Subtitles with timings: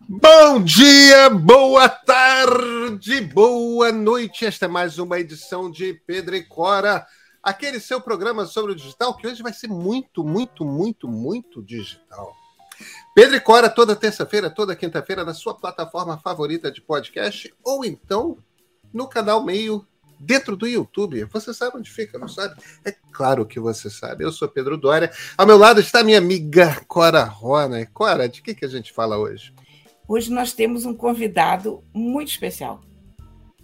[0.00, 4.44] Bom dia, boa tarde, boa noite.
[4.44, 7.06] Esta é mais uma edição de Pedro e Cora,
[7.42, 12.32] aquele seu programa sobre o digital que hoje vai ser muito, muito, muito, muito digital.
[13.14, 18.38] Pedro e Cora toda terça-feira, toda quinta-feira na sua plataforma favorita de podcast ou então
[18.92, 19.84] no canal Meio
[20.20, 21.24] dentro do YouTube.
[21.24, 22.54] Você sabe onde fica, não sabe?
[22.84, 24.24] É claro que você sabe.
[24.24, 25.10] Eu sou Pedro Dória.
[25.36, 27.84] Ao meu lado está minha amiga Cora Rona.
[27.86, 29.52] Cora, de que, que a gente fala hoje?
[30.08, 32.80] Hoje nós temos um convidado muito especial.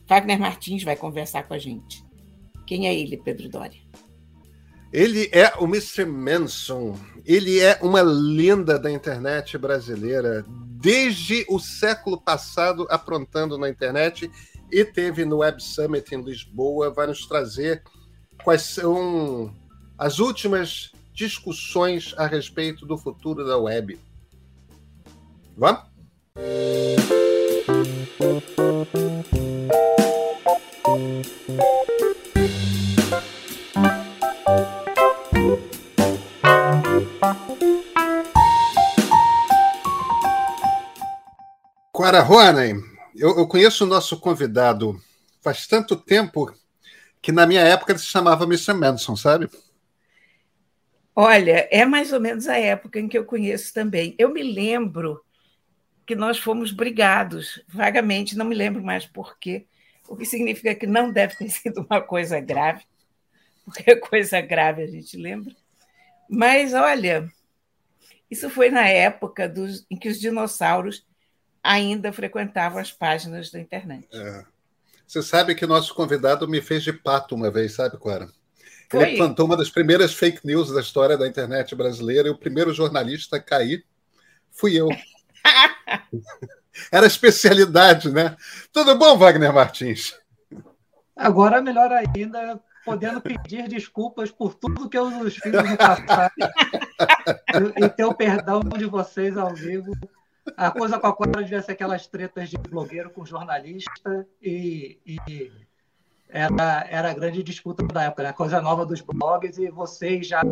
[0.08, 2.04] Wagner Martins vai conversar com a gente.
[2.66, 3.80] Quem é ele, Pedro Doria?
[4.92, 6.04] Ele é o Mr.
[6.04, 6.98] Manson.
[7.24, 10.44] Ele é uma lenda da internet brasileira.
[10.48, 14.30] Desde o século passado, aprontando na internet,
[14.70, 16.90] e teve no Web Summit em Lisboa.
[16.90, 17.82] Vai nos trazer
[18.42, 19.54] quais são
[19.96, 23.98] as últimas discussões a respeito do futuro da web.
[25.56, 25.91] Vamos?
[41.92, 42.80] Cora Ronen,
[43.14, 44.98] eu, eu conheço o nosso convidado
[45.42, 46.50] faz tanto tempo
[47.20, 48.72] que na minha época ele se chamava Mr.
[48.72, 49.50] Manson, sabe?
[51.14, 54.14] Olha, é mais ou menos a época em que eu conheço também.
[54.18, 55.22] Eu me lembro
[56.12, 59.64] que nós fomos brigados, vagamente, não me lembro mais por quê,
[60.06, 62.84] o que significa que não deve ter sido uma coisa grave,
[63.64, 65.54] porque coisa grave a gente lembra.
[66.28, 67.26] Mas, olha,
[68.30, 71.06] isso foi na época dos, em que os dinossauros
[71.62, 74.06] ainda frequentavam as páginas da internet.
[74.12, 74.44] É.
[75.06, 78.24] Você sabe que nosso convidado me fez de pato uma vez, sabe, Clara?
[78.92, 79.16] Ele Foi.
[79.16, 83.36] plantou uma das primeiras fake news da história da internet brasileira e o primeiro jornalista
[83.36, 83.86] a cair
[84.50, 84.88] fui eu.
[86.90, 88.36] Era especialidade, né?
[88.72, 90.18] Tudo bom, Wagner Martins?
[91.16, 96.32] Agora, melhor ainda, podendo pedir desculpas por tudo que eu fiz no passado
[97.76, 99.92] e ter o perdão de vocês ao vivo.
[100.56, 105.52] A coisa com a qual devia ser aquelas tretas de blogueiro com jornalista e, e
[106.28, 108.28] era, era a grande disputa da época, né?
[108.30, 110.42] a coisa nova dos blogs e vocês já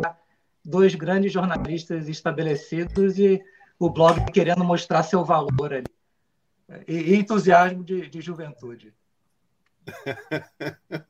[0.63, 3.43] dois grandes jornalistas estabelecidos e
[3.81, 5.87] o blog querendo mostrar seu valor ali.
[6.87, 8.93] E, entusiasmo de, de juventude.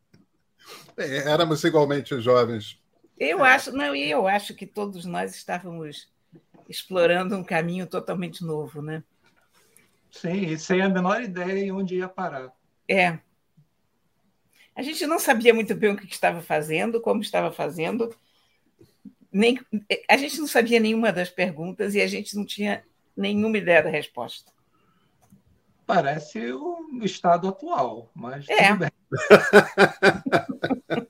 [0.96, 2.80] É, éramos igualmente jovens.
[3.20, 6.10] Eu acho, não, e eu acho que todos nós estávamos
[6.70, 9.04] explorando um caminho totalmente novo, né?
[10.10, 12.54] Sim, e sem a menor ideia em onde ia parar.
[12.88, 13.20] É.
[14.76, 18.16] A gente não sabia muito bem o que estava fazendo, como estava fazendo,
[19.32, 19.60] nem,
[20.10, 22.84] a gente não sabia nenhuma das perguntas e a gente não tinha
[23.16, 24.52] nenhuma ideia da resposta.
[25.86, 28.68] Parece o estado atual, mas é.
[28.68, 28.92] tudo bem.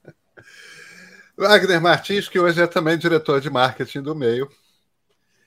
[1.37, 4.49] Wagner Martins, que hoje é também diretor de marketing do meio.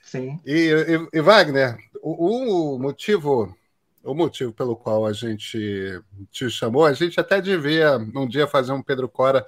[0.03, 0.39] Sim.
[0.45, 3.55] E, e, e Wagner, o, o, motivo
[4.03, 8.71] o motivo pelo qual a gente te chamou, a gente até devia um dia fazer
[8.71, 9.45] um Pedro Cora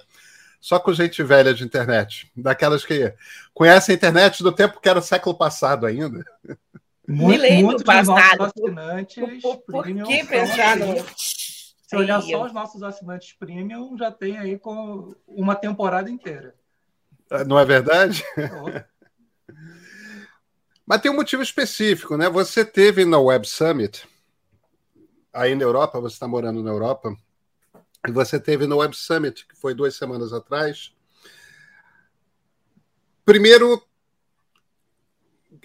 [0.60, 3.14] só com gente velha de internet, daquelas que
[3.54, 6.24] conhecem a internet do tempo que era o século passado ainda.
[7.06, 8.44] Muito, Me lembro passado.
[8.44, 10.94] Assinantes por, por que pensar no...
[11.16, 16.54] Se olhar só os nossos assinantes premium, já tem aí com uma temporada inteira.
[17.30, 18.22] Ah, não é verdade?
[20.84, 22.28] Mas tem um motivo específico, né?
[22.28, 24.06] Você teve na Web Summit,
[25.32, 27.16] aí na Europa, você está morando na Europa,
[28.06, 30.94] e você teve no Web Summit, que foi duas semanas atrás.
[33.24, 33.82] Primeiro,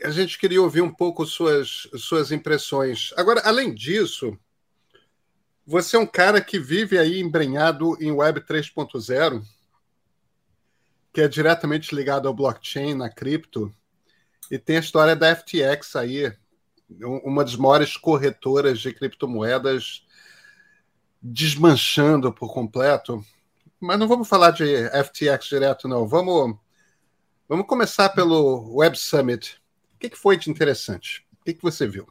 [0.03, 3.13] a gente queria ouvir um pouco suas, suas impressões.
[3.15, 4.37] Agora, além disso,
[5.65, 9.41] você é um cara que vive aí embrenhado em Web 3.0,
[11.13, 13.73] que é diretamente ligado ao blockchain, na cripto,
[14.51, 16.35] e tem a história da FTX aí,
[17.23, 20.02] uma das maiores corretoras de criptomoedas
[21.23, 23.23] desmanchando por completo.
[23.79, 26.05] Mas não vamos falar de FTX direto, não.
[26.05, 26.57] Vamos,
[27.47, 29.61] vamos começar pelo Web Summit.
[29.95, 31.25] O que, foi de interessante?
[31.39, 32.05] O que, você viu?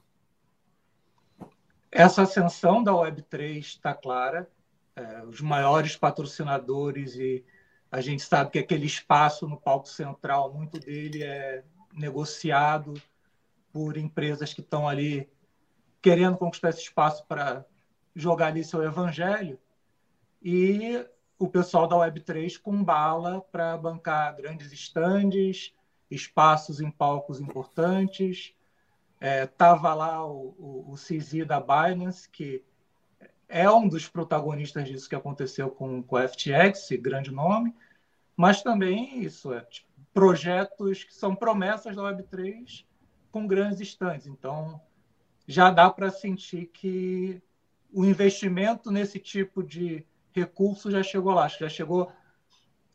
[1.90, 4.50] Essa ascensão da Web3 está clara.
[4.96, 7.44] É, os maiores patrocinadores e
[7.90, 11.62] a gente sabe que aquele espaço no palco central, muito dele é
[11.92, 12.94] negociado
[13.70, 15.30] por empresas que estão ali
[16.00, 17.64] querendo conquistar esse espaço para
[18.14, 19.58] jogar ali seu evangelho
[20.42, 21.04] e
[21.38, 25.74] o pessoal da Web3 com bala para bancar grandes estandes,
[26.10, 28.54] espaços em palcos importantes,
[29.22, 32.64] Estava é, lá o, o, o CZ da Binance, que
[33.48, 37.72] é um dos protagonistas disso que aconteceu com, o FTX, grande nome,
[38.36, 42.84] mas também isso é tipo, projetos que são promessas da Web3
[43.30, 44.26] com grandes estantes.
[44.26, 44.80] Então,
[45.46, 47.40] já dá para sentir que
[47.92, 52.10] o investimento nesse tipo de recurso já chegou lá, já chegou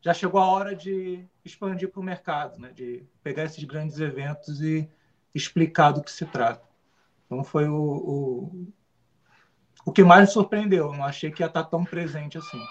[0.01, 2.71] já chegou a hora de expandir para o mercado, né?
[2.71, 4.89] de pegar esses grandes eventos e
[5.33, 6.65] explicar do que se trata.
[7.25, 8.67] Então foi o, o,
[9.85, 10.93] o que mais me surpreendeu.
[10.93, 12.61] Não achei que ia estar tão presente assim.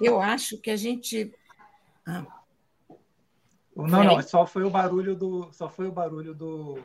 [0.00, 1.34] Eu acho que a gente.
[2.06, 2.24] Ah.
[3.74, 5.52] Não, não, só foi o barulho do.
[5.52, 6.80] Só foi o barulho do,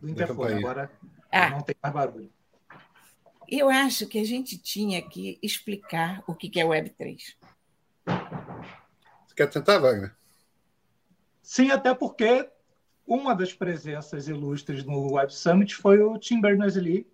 [0.00, 0.54] do interfone.
[0.54, 0.90] Agora
[1.30, 1.50] ah.
[1.50, 2.32] não tem mais barulho.
[3.50, 7.34] Eu acho que a gente tinha que explicar o que é Web3.
[9.26, 10.14] Você quer tentar, Wagner?
[11.42, 12.48] Sim, até porque
[13.04, 17.10] uma das presenças ilustres no Web Summit foi o Tim Berners-Lee,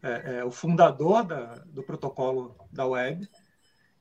[0.00, 3.28] é, é, o fundador da, do protocolo da web,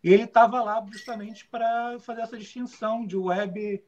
[0.04, 3.84] e ele estava lá justamente para fazer essa distinção de Web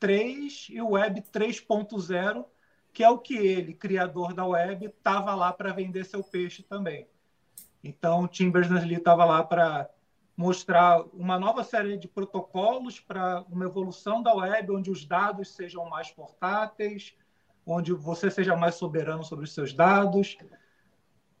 [0.00, 2.44] 3 e Web 3.0,
[2.92, 7.06] que é o que ele, criador da web, estava lá para vender seu peixe também.
[7.86, 9.88] Então, o Tim Berners-Lee estava lá para
[10.36, 15.88] mostrar uma nova série de protocolos para uma evolução da web, onde os dados sejam
[15.88, 17.14] mais portáteis,
[17.64, 20.36] onde você seja mais soberano sobre os seus dados.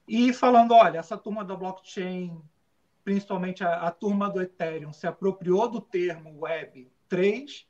[0.08, 2.40] E falando, olha, essa turma da blockchain,
[3.04, 7.66] principalmente a, a turma do Ethereum, se apropriou do termo Web 3,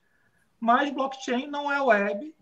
[0.61, 2.35] mas blockchain não é web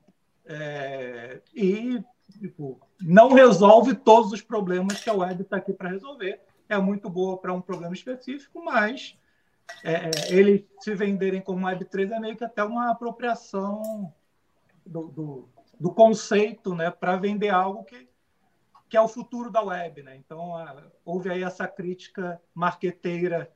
[0.45, 2.03] é, e
[2.41, 7.11] tipo, não resolve todos os problemas que a web está aqui para resolver é muito
[7.11, 9.19] boa para um problema específico, mas
[9.83, 14.11] é, é eles se venderem como Web3 é meio que até uma apropriação
[14.87, 15.49] do, do,
[15.79, 18.09] do conceito né, para vender algo que,
[18.89, 20.03] que é o futuro da web.
[20.03, 20.17] Né?
[20.17, 20.53] Então,
[21.05, 23.51] houve aí essa crítica marqueteira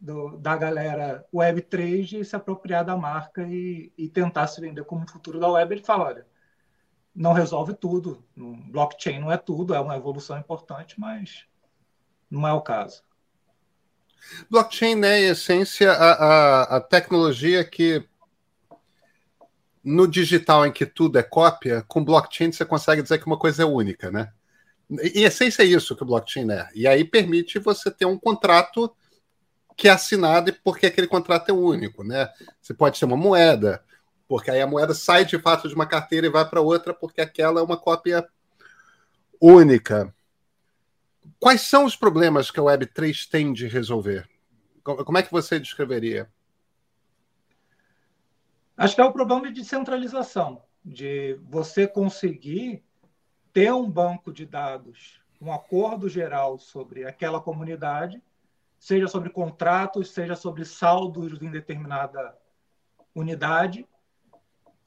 [0.00, 5.04] do, da galera Web3 de se apropriar da marca e, e tentar se vender como
[5.04, 5.74] o futuro da web.
[5.74, 6.26] Ele fala, olha,
[7.18, 11.46] não resolve tudo, blockchain não é tudo, é uma evolução importante, mas
[12.30, 13.02] não é o caso.
[14.48, 18.06] Blockchain é, em essência, a, a, a tecnologia que
[19.82, 23.62] no digital em que tudo é cópia, com blockchain você consegue dizer que uma coisa
[23.64, 24.32] é única, né?
[24.88, 26.68] Em essência é isso que o blockchain é.
[26.72, 28.94] E aí permite você ter um contrato
[29.76, 32.28] que é assinado porque aquele contrato é único, né?
[32.60, 33.82] Você pode ter uma moeda,
[34.28, 37.20] porque aí a moeda sai de fato de uma carteira e vai para outra porque
[37.20, 38.28] aquela é uma cópia
[39.40, 40.14] única.
[41.40, 44.28] Quais são os problemas que a Web3 tem de resolver?
[44.82, 46.30] Como é que você descreveria?
[48.76, 52.84] Acho que é o problema de descentralização, de você conseguir
[53.52, 58.22] ter um banco de dados, um acordo geral sobre aquela comunidade,
[58.78, 62.36] seja sobre contratos, seja sobre saldos em determinada
[63.14, 63.86] unidade,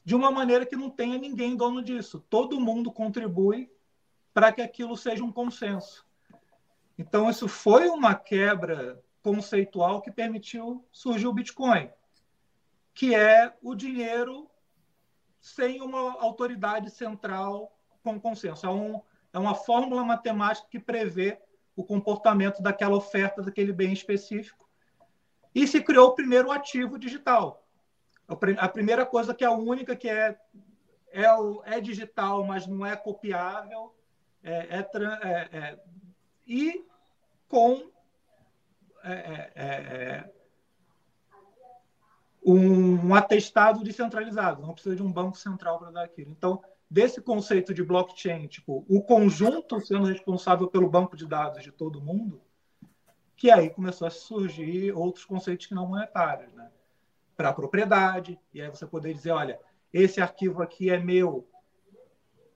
[0.03, 2.24] de uma maneira que não tenha ninguém dono disso.
[2.30, 3.71] Todo mundo contribui
[4.33, 6.06] para que aquilo seja um consenso.
[6.98, 11.89] Então, isso foi uma quebra conceitual que permitiu surgir o Bitcoin,
[12.94, 14.50] que é o dinheiro
[15.39, 18.65] sem uma autoridade central com consenso.
[18.65, 19.01] É, um,
[19.33, 21.40] é uma fórmula matemática que prevê
[21.76, 24.69] o comportamento daquela oferta, daquele bem específico.
[25.54, 27.60] E se criou o primeiro ativo digital.
[28.57, 30.38] A primeira coisa que é a única, que é,
[31.11, 31.26] é,
[31.66, 33.94] é digital, mas não é copiável,
[34.44, 35.80] é, é, é, é
[36.47, 36.85] e
[37.47, 37.90] com
[39.04, 40.31] é, é,
[42.44, 46.31] um, atestado descentralizado, não precisa de um banco central para dar aquilo.
[46.31, 51.71] Então, desse conceito de blockchain, tipo, o conjunto sendo responsável pelo banco de dados de
[51.71, 52.42] todo mundo,
[53.35, 56.69] que aí começou a surgir outros conceitos que não monetários, né?
[57.35, 59.59] Para a propriedade, e aí você poder dizer, olha,
[59.94, 61.47] esse arquivo aqui é meu,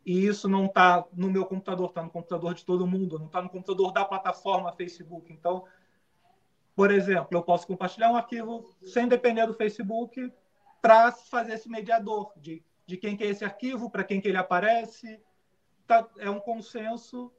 [0.06, 3.42] e isso não está no meu computador, está no computador de todo mundo, não está
[3.42, 5.34] no computador da plataforma Facebook.
[5.34, 5.66] Então,
[6.76, 10.32] por exemplo, eu posso compartilhar um arquivo sem depender do Facebook
[10.80, 14.38] para fazer esse mediador de, de quem que é esse arquivo, para quem que ele
[14.38, 15.20] aparece.
[15.88, 17.32] Tá, é um consenso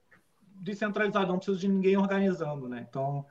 [0.56, 2.68] descentralizado, não precisa de ninguém organizando.
[2.68, 2.84] Né?
[2.88, 3.24] Então,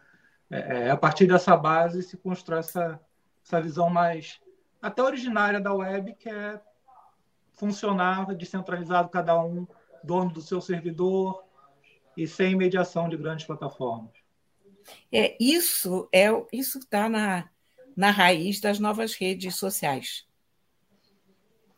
[0.50, 3.02] é, é a partir dessa base se constrói essa,
[3.46, 4.40] essa visão mais
[4.82, 6.60] até originária da web, que é
[7.54, 9.66] funcionava descentralizado, cada um
[10.04, 11.44] dono do seu servidor
[12.18, 14.12] e sem mediação de grandes plataformas.
[15.12, 17.50] É isso é isso está na,
[17.96, 20.28] na raiz das novas redes sociais.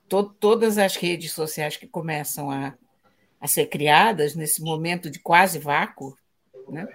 [0.10, 2.74] to, todas as redes sociais que começam a,
[3.40, 6.18] a ser criadas nesse momento de quase vácuo,
[6.70, 6.88] né?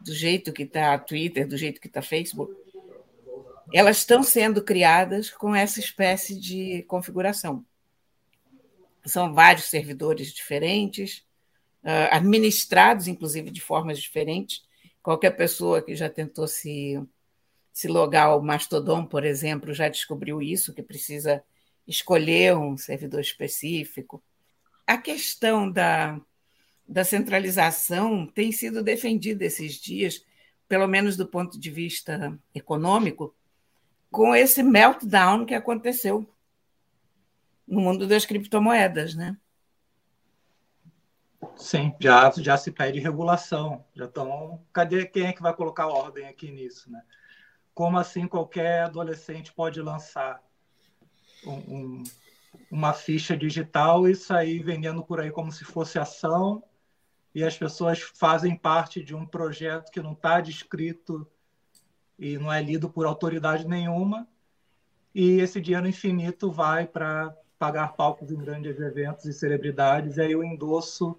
[0.00, 2.54] do jeito que está Twitter, do jeito que está Facebook,
[3.76, 7.62] elas estão sendo criadas com essa espécie de configuração.
[9.04, 11.18] São vários servidores diferentes,
[11.84, 14.64] uh, administrados, inclusive, de formas diferentes.
[15.02, 16.98] Qualquer pessoa que já tentou se,
[17.70, 21.44] se logar ao Mastodon, por exemplo, já descobriu isso, que precisa
[21.86, 24.22] escolher um servidor específico.
[24.86, 26.18] A questão da,
[26.88, 30.24] da centralização tem sido defendida esses dias,
[30.66, 33.35] pelo menos do ponto de vista econômico,
[34.16, 36.26] com esse meltdown que aconteceu
[37.68, 39.36] no mundo das criptomoedas, né?
[41.54, 43.84] Sim, já, já se pede regulação.
[43.94, 44.64] Já estão.
[44.72, 47.02] Cadê quem é que vai colocar ordem aqui nisso, né?
[47.74, 50.42] Como assim qualquer adolescente pode lançar
[51.46, 52.04] um, um,
[52.70, 56.64] uma ficha digital e sair vendendo por aí como se fosse ação
[57.34, 61.30] e as pessoas fazem parte de um projeto que não está descrito
[62.18, 64.26] e não é lido por autoridade nenhuma
[65.14, 70.36] e esse dinheiro infinito vai para pagar palcos em grandes eventos e celebridades e aí
[70.36, 71.18] o endosso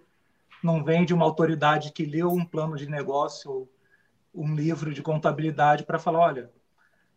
[0.64, 3.68] não vem de uma autoridade que leu um plano de negócio
[4.34, 6.52] um livro de contabilidade para falar olha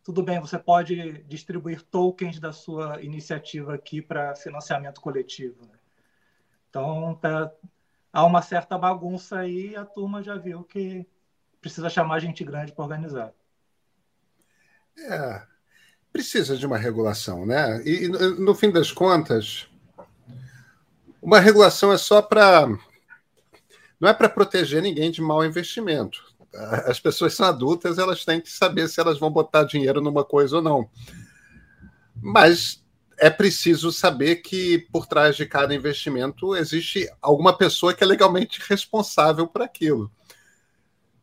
[0.03, 5.71] tudo bem, você pode distribuir tokens da sua iniciativa aqui para financiamento coletivo.
[6.69, 7.53] Então, tá,
[8.13, 11.07] há uma certa bagunça aí e a turma já viu que
[11.61, 13.33] precisa chamar gente grande para organizar.
[15.09, 15.43] É,
[16.13, 17.83] precisa de uma regulação, né?
[17.85, 19.69] E, no fim das contas,
[21.21, 22.69] uma regulação é só para.
[23.99, 28.51] Não é para proteger ninguém de mau investimento as pessoas são adultas, elas têm que
[28.51, 30.91] saber se elas vão botar dinheiro numa coisa ou não.
[32.21, 32.83] Mas
[33.19, 38.61] é preciso saber que por trás de cada investimento existe alguma pessoa que é legalmente
[38.69, 40.11] responsável por aquilo.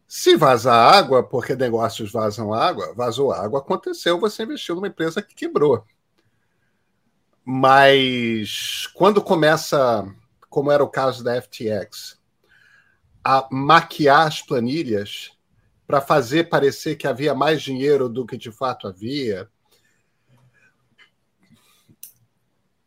[0.08, 5.36] Se vazar água, porque negócios vazam água, vazou água, aconteceu, você investiu numa empresa que
[5.36, 5.86] quebrou.
[7.44, 10.06] Mas quando começa,
[10.50, 12.18] como era o caso da FTX,
[13.24, 15.32] a maquiar as planilhas
[15.86, 19.50] para fazer parecer que havia mais dinheiro do que de fato havia.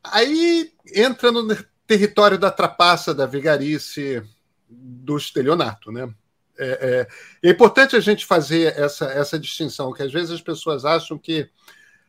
[0.03, 1.47] Aí entra no
[1.87, 4.23] território da trapaça, da vigarice,
[4.69, 6.15] do estelionato, né?
[6.63, 7.07] É,
[7.43, 11.17] é, é, importante a gente fazer essa, essa distinção, que às vezes as pessoas acham
[11.17, 11.49] que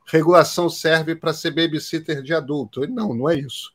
[0.06, 2.86] regulação serve para ser babysitter de adulto.
[2.88, 3.72] Não, não é isso.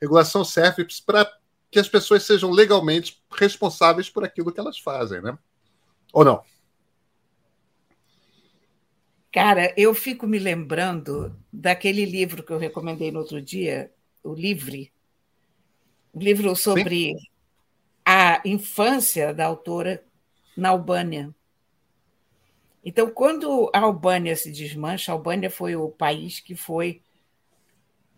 [0.00, 1.30] Regulação serve para
[1.70, 5.38] que as pessoas sejam legalmente responsáveis por aquilo que elas fazem, né?
[6.12, 6.42] Ou não?
[9.32, 13.92] Cara, eu fico me lembrando daquele livro que eu recomendei no outro dia,
[14.24, 14.92] o Livre,
[16.12, 17.30] o livro sobre Sim.
[18.12, 20.02] A infância da autora
[20.56, 21.32] na Albânia.
[22.84, 27.02] Então, quando a Albânia se desmancha, a Albânia foi o país que foi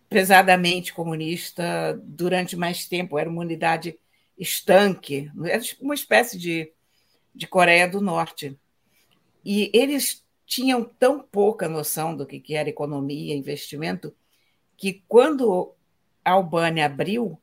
[0.08, 3.98] pesadamente comunista durante mais tempo, era uma unidade
[4.38, 6.72] estanque, era uma espécie de,
[7.34, 8.58] de Coreia do Norte.
[9.44, 14.14] E eles tinham tão pouca noção do que era economia, investimento,
[14.74, 15.74] que quando
[16.24, 17.38] a Albânia abriu,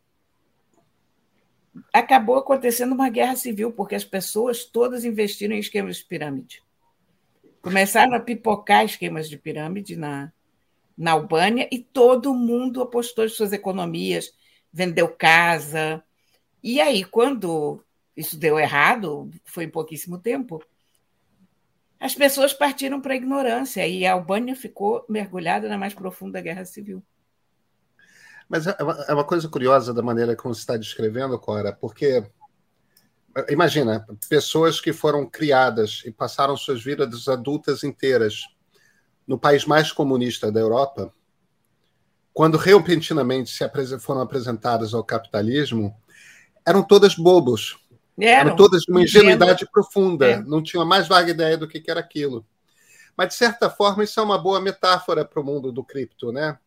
[1.94, 6.64] acabou acontecendo uma guerra civil, porque as pessoas todas investiram em esquemas de pirâmide.
[7.62, 10.32] Começaram a pipocar esquemas de pirâmide na,
[10.98, 14.34] na Albânia e todo mundo apostou em suas economias,
[14.72, 16.04] vendeu casa.
[16.64, 17.84] E aí, quando
[18.16, 20.64] isso deu errado, foi em pouquíssimo tempo,
[22.00, 26.64] as pessoas partiram para a ignorância e a Albânia ficou mergulhada na mais profunda guerra
[26.64, 27.04] civil.
[28.50, 32.24] Mas é uma, é uma coisa curiosa da maneira como você está descrevendo, Cora, porque
[33.50, 38.42] imagina, pessoas que foram criadas e passaram suas vidas adultas inteiras
[39.28, 41.14] no país mais comunista da Europa,
[42.34, 45.96] quando repentinamente se foram apresentadas ao capitalismo,
[46.66, 47.78] eram todas bobos.
[48.20, 50.42] Eram, eram todas de uma ingenuidade profunda, é.
[50.42, 52.46] não tinham a mais vaga ideia do que era aquilo.
[53.16, 56.58] Mas, de certa forma, isso é uma boa metáfora para o mundo do cripto, né?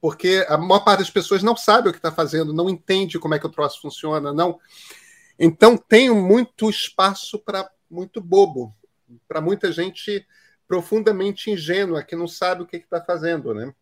[0.00, 3.34] Porque a maior parte das pessoas não sabe o que está fazendo, não entende como
[3.34, 4.58] é que o troço funciona, não.
[5.38, 8.74] Então, tem muito espaço para muito bobo,
[9.26, 10.26] para muita gente
[10.66, 13.72] profundamente ingênua, que não sabe o que está fazendo, né?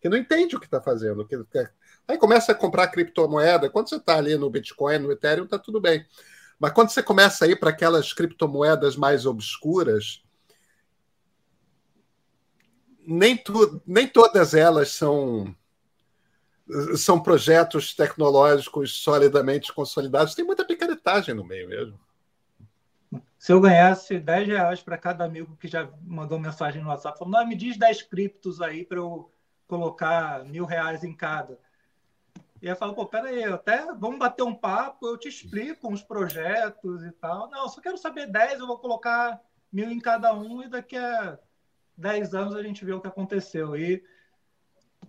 [0.00, 1.26] Que não entende o que está fazendo.
[1.26, 1.68] Que, que...
[2.06, 3.68] Aí começa a comprar criptomoeda.
[3.68, 6.06] Quando você está ali no Bitcoin, no Ethereum, está tudo bem.
[6.58, 10.23] Mas quando você começa a ir para aquelas criptomoedas mais obscuras,
[13.06, 15.54] nem, tu, nem todas elas são
[16.96, 20.34] são projetos tecnológicos solidamente consolidados.
[20.34, 22.00] Tem muita picaretagem no meio mesmo.
[23.38, 27.46] Se eu ganhasse 10 reais para cada amigo que já mandou mensagem no WhatsApp, falando,
[27.46, 29.30] me diz 10 criptos aí para eu
[29.68, 31.58] colocar mil reais em cada.
[32.62, 37.04] E aí falo, pô, peraí, até vamos bater um papo, eu te explico uns projetos
[37.04, 37.50] e tal.
[37.50, 39.38] Não, só quero saber 10, eu vou colocar
[39.70, 41.38] mil em cada um e daqui a
[41.96, 43.76] 10 anos a gente vê o que aconteceu.
[43.76, 44.02] E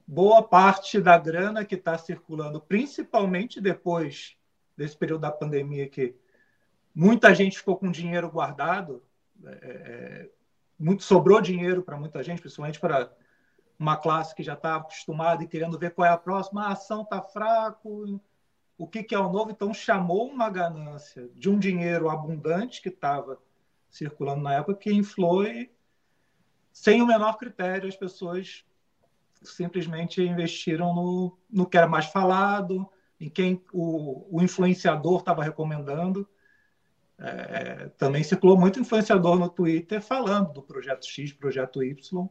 [0.08, 4.36] boa parte da grana que está circulando, principalmente depois
[4.78, 6.16] desse período da pandemia que
[6.94, 9.04] muita gente ficou com dinheiro guardado,
[9.44, 10.30] é, é
[10.78, 13.12] muito sobrou dinheiro para muita gente, principalmente para
[13.80, 17.02] uma classe que já está acostumada e querendo ver qual é a próxima, a ação
[17.02, 18.20] está fraco,
[18.78, 19.52] o que, que, é o novo?
[19.52, 23.40] Então chamou uma ganância de um dinheiro abundante que estava
[23.90, 25.70] circulando na época que inflou e,
[26.76, 28.66] sem o menor critério, as pessoas
[29.42, 32.86] simplesmente investiram no, no que era mais falado,
[33.18, 36.28] em quem o, o influenciador estava recomendando.
[37.18, 42.30] É, também circulou muito influenciador no Twitter falando do projeto X, projeto Y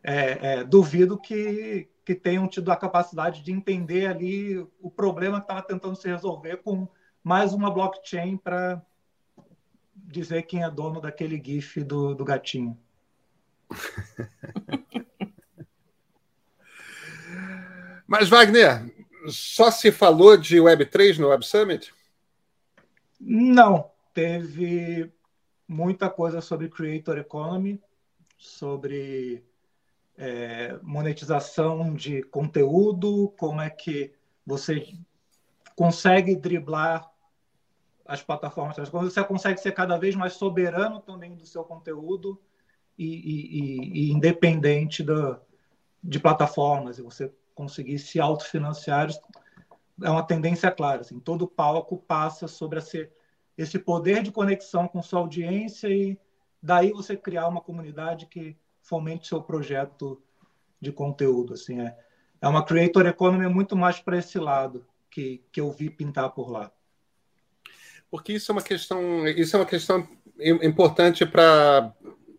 [0.00, 5.44] é, é, duvido que, que tenham tido a capacidade de entender ali o problema que
[5.44, 6.86] estava tentando se resolver com
[7.24, 8.80] mais uma blockchain para
[9.96, 12.78] dizer quem é dono daquele GIF do, do gatinho.
[18.06, 18.90] Mas, Wagner,
[19.28, 21.94] só se falou de Web3 no Web Summit?
[23.20, 23.90] Não.
[24.14, 25.12] Teve
[25.68, 27.80] muita coisa sobre Creator Economy,
[28.36, 29.44] sobre
[30.16, 34.94] é, monetização de conteúdo, como é que você
[35.76, 37.08] consegue driblar
[38.04, 42.40] as plataformas, você consegue ser cada vez mais soberano também do seu conteúdo
[42.98, 45.40] e, e, e independente da,
[46.02, 49.08] de plataformas, e você conseguir se autofinanciar
[50.02, 51.00] é uma tendência clara.
[51.00, 53.10] Assim, todo palco passa sobre esse,
[53.56, 56.18] esse poder de conexão com sua audiência e
[56.62, 60.22] daí você criar uma comunidade que fomente seu projeto
[60.80, 61.54] de conteúdo.
[61.54, 61.96] Assim, é,
[62.40, 66.50] é uma creator economy muito mais para esse lado que, que eu vi pintar por
[66.50, 66.70] lá.
[68.10, 70.06] Porque isso é uma questão, isso é uma questão
[70.62, 71.92] importante para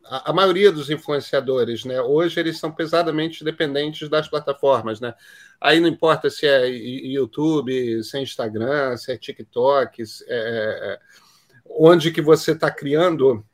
[0.05, 2.01] a, maioria dos influenciadores, né?
[2.01, 5.13] Hoje eles são pesadamente dependentes das plataformas, né?
[5.59, 10.93] Aí não importa se é YouTube, se é Instagram, se é TikTok, se é, é,
[10.93, 10.99] é
[11.65, 13.45] onde que você está criando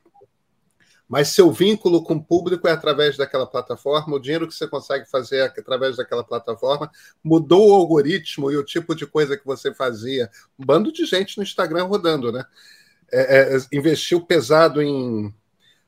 [1.08, 5.08] mas seu vínculo com o público é através daquela plataforma, o dinheiro que você consegue
[5.08, 6.90] fazer através daquela plataforma
[7.22, 10.28] mudou o algoritmo e o tipo de coisa que você fazia.
[10.58, 12.44] Um bando de gente no Instagram rodando, né?
[13.12, 15.32] É, é, investiu pesado em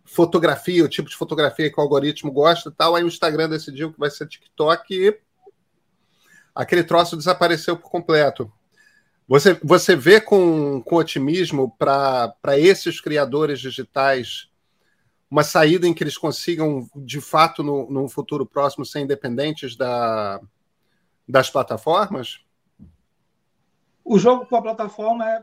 [0.08, 3.92] fotografia, o tipo de fotografia que o algoritmo gosta e tal, aí o Instagram decidiu
[3.92, 5.20] que vai ser TikTok e
[6.54, 8.50] aquele troço desapareceu por completo.
[9.28, 14.48] Você, você vê com, com otimismo para esses criadores digitais
[15.30, 20.40] uma saída em que eles consigam, de fato, no, num futuro próximo, ser independentes da,
[21.28, 22.40] das plataformas?
[24.02, 25.42] O jogo com a plataforma é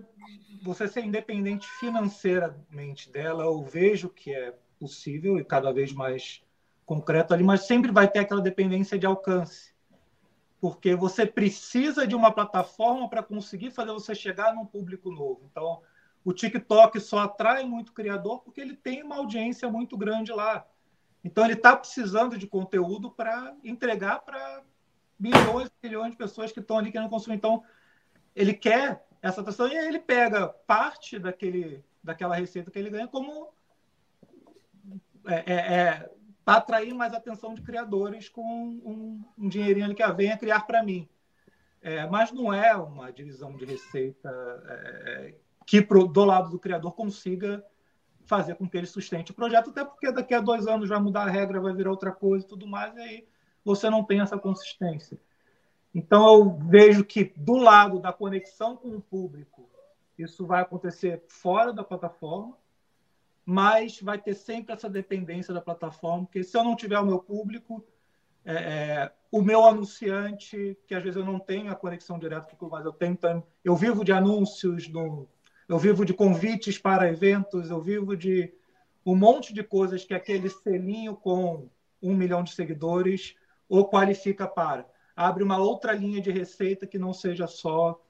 [0.66, 3.44] você ser independente financeiramente dela.
[3.44, 6.44] Eu vejo que é possível e cada vez mais
[6.86, 9.74] concreto ali, mas sempre vai ter aquela dependência de alcance.
[10.60, 15.42] Porque você precisa de uma plataforma para conseguir fazer você chegar num público novo.
[15.50, 15.82] Então,
[16.24, 20.66] o TikTok só atrai muito criador porque ele tem uma audiência muito grande lá.
[21.24, 24.64] Então ele está precisando de conteúdo para entregar para
[25.20, 27.36] milhões e milhões de pessoas que estão ali querendo consumir.
[27.36, 27.64] Então
[28.36, 33.08] ele quer essa atenção e aí ele pega parte daquele, daquela receita que ele ganha
[33.08, 33.50] como
[35.26, 36.10] é, é, é
[36.44, 41.10] para atrair mais atenção de criadores com um, um dinheirinho que venha criar para mim.
[41.82, 44.30] É, mas não é uma divisão de receita
[44.68, 45.34] é,
[45.66, 47.66] que pro, do lado do criador consiga
[48.26, 51.24] fazer com que ele sustente o projeto, até porque daqui a dois anos vai mudar
[51.24, 53.28] a regra, vai virar outra coisa e tudo mais, e aí
[53.64, 55.20] você não tem essa consistência.
[55.96, 59.70] Então eu vejo que do lado da conexão com o público,
[60.20, 62.58] isso vai acontecer fora da plataforma,
[63.46, 67.20] mas vai ter sempre essa dependência da plataforma, porque se eu não tiver o meu
[67.20, 67.82] público,
[68.44, 72.68] é, é, o meu anunciante, que às vezes eu não tenho a conexão direta com
[72.68, 73.18] mas eu tenho,
[73.64, 75.30] eu vivo de anúncios no,
[75.68, 78.54] eu vivo de convites para eventos, eu vivo de
[79.06, 81.70] um monte de coisas que aquele selinho com
[82.02, 83.36] um milhão de seguidores
[83.70, 84.94] o qualifica para.
[85.16, 88.02] Abre uma outra linha de receita que não seja só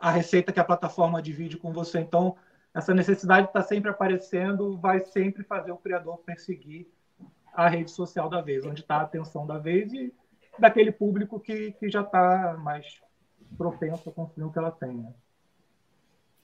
[0.00, 2.00] a receita que a plataforma divide com você.
[2.00, 2.36] Então,
[2.74, 6.86] essa necessidade está sempre aparecendo, vai sempre fazer o criador perseguir
[7.54, 10.12] a rede social da vez, onde está a atenção da vez, e
[10.58, 13.00] daquele público que, que já está mais
[13.56, 14.94] propenso a consumir o que ela tem.
[14.94, 15.14] Né?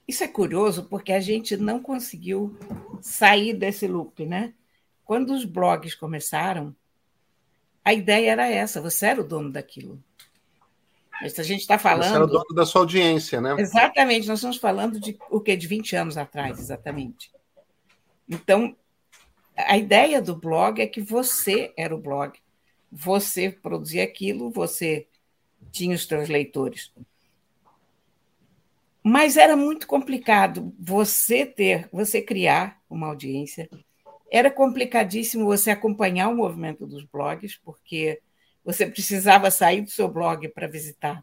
[0.08, 2.56] Isso é curioso porque a gente não conseguiu
[3.00, 4.54] sair desse loop, né?
[5.04, 6.74] Quando os blogs começaram,
[7.84, 10.02] a ideia era essa, você era o dono daquilo.
[11.20, 12.08] Mas a gente está falando.
[12.08, 13.54] Você era o dono da sua audiência, né?
[13.58, 15.56] Exatamente, nós estamos falando de o quê?
[15.56, 17.30] De 20 anos atrás, exatamente.
[18.28, 18.76] Então,
[19.56, 22.38] a ideia do blog é que você era o blog.
[22.90, 25.06] Você produzia aquilo, você
[25.70, 26.92] tinha os seus leitores.
[29.02, 33.68] Mas era muito complicado você ter, você criar uma audiência.
[34.34, 38.18] Era complicadíssimo você acompanhar o movimento dos blogs, porque
[38.64, 41.22] você precisava sair do seu blog para visitar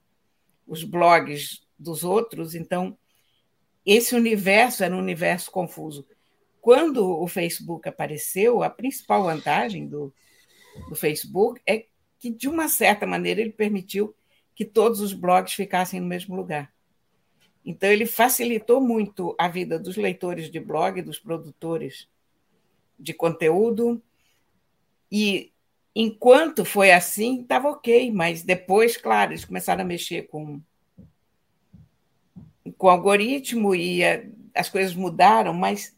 [0.67, 2.53] os blogs dos outros.
[2.53, 2.95] Então,
[3.83, 6.05] esse universo era um universo confuso.
[6.61, 10.13] Quando o Facebook apareceu, a principal vantagem do,
[10.87, 11.87] do Facebook é
[12.19, 14.15] que, de uma certa maneira, ele permitiu
[14.53, 16.71] que todos os blogs ficassem no mesmo lugar.
[17.65, 22.07] Então, ele facilitou muito a vida dos leitores de blog, dos produtores
[22.99, 24.01] de conteúdo.
[25.11, 25.51] E
[25.95, 30.61] enquanto foi assim, estava ok, mas depois, claro, eles começaram a mexer com,
[32.77, 35.95] com o algoritmo e a, as coisas mudaram, mas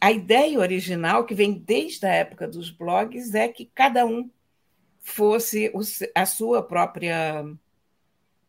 [0.00, 4.30] a ideia original, que vem desde a época dos blogs, é que cada um
[5.00, 5.72] fosse
[6.14, 7.44] a sua própria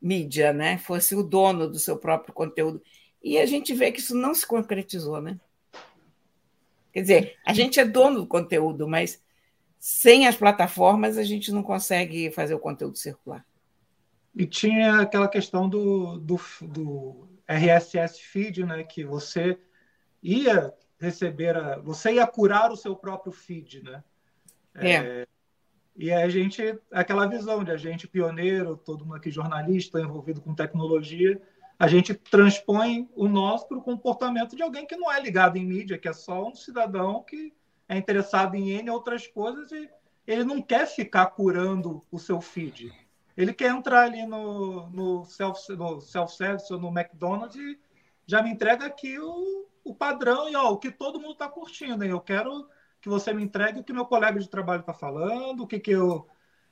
[0.02, 0.78] mídia, né?
[0.78, 2.82] fosse o dono do seu próprio conteúdo.
[3.23, 5.39] E a gente vê que isso não se concretizou, né?
[6.94, 9.22] Quer dizer, a gente é dono do conteúdo, mas
[9.80, 13.46] sem as plataformas a gente não consegue fazer o conteúdo circular.
[14.36, 18.84] E tinha aquela questão do, do, do RSS feed, né?
[18.84, 19.58] Que você
[20.22, 24.04] ia receber, a, você ia curar o seu próprio feed, né?
[24.76, 24.92] É.
[24.94, 25.28] é
[25.96, 30.56] e a gente, aquela visão de a gente pioneiro, todo mundo aqui jornalista, envolvido com
[30.56, 31.40] tecnologia,
[31.84, 35.65] a gente transpõe o nosso para o comportamento de alguém que não é ligado em
[35.65, 37.54] mídia, que é só um cidadão que
[37.89, 39.89] é interessado em N outras coisas e
[40.26, 42.89] ele não quer ficar curando o seu feed.
[43.36, 47.78] Ele quer entrar ali no, no self-service self ou no McDonald's e
[48.26, 52.02] já me entrega aqui o, o padrão e ó, o que todo mundo está curtindo.
[52.02, 52.12] Hein?
[52.12, 52.65] Eu quero
[53.02, 55.91] que você me entregue o que meu colega de trabalho está falando, o que, que
[55.91, 56.30] eu.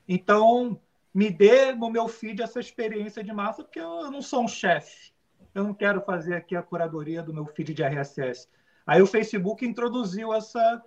[0.08, 0.80] Então,
[1.14, 5.12] me dê no meu feed essa experiência de massa, porque eu não sou um chefe.
[5.54, 8.48] Eu não quero fazer aqui a curadoria do meu feed de RSS.
[8.86, 10.82] Aí o Facebook introduziu essa.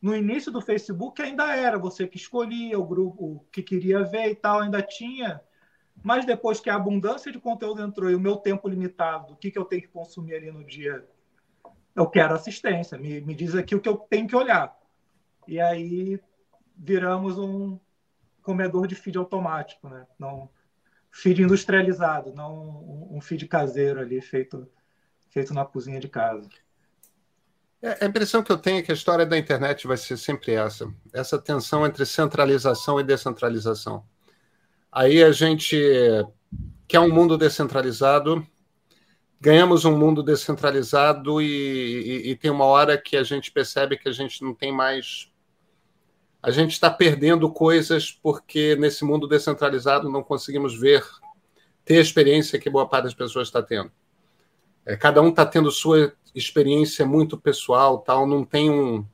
[0.00, 4.34] No início do Facebook ainda era você que escolhia o grupo que queria ver e
[4.34, 5.40] tal, ainda tinha.
[6.02, 9.50] Mas depois que a abundância de conteúdo entrou e o meu tempo limitado, o que,
[9.50, 11.04] que eu tenho que consumir ali no dia,
[11.94, 12.96] eu quero assistência.
[12.96, 14.78] Me, me diz aqui o que eu tenho que olhar
[15.48, 16.20] e aí
[16.76, 17.80] viramos um
[18.48, 20.06] comedor de feed automático, né?
[20.18, 20.48] Não
[21.10, 24.66] feed industrializado, não um feed caseiro ali feito
[25.28, 26.48] feito na cozinha de casa.
[27.82, 30.54] É, a impressão que eu tenho é que a história da internet vai ser sempre
[30.54, 34.02] essa, essa tensão entre centralização e descentralização.
[34.90, 35.76] Aí a gente
[36.88, 38.46] quer um mundo descentralizado,
[39.38, 44.08] ganhamos um mundo descentralizado e, e, e, tem uma hora que a gente percebe que
[44.08, 45.30] a gente não tem mais
[46.42, 51.04] a gente está perdendo coisas porque nesse mundo descentralizado não conseguimos ver,
[51.84, 53.90] ter a experiência que boa parte das pessoas está tendo.
[54.86, 59.04] É, cada um está tendo sua experiência muito pessoal, tal, não tem um,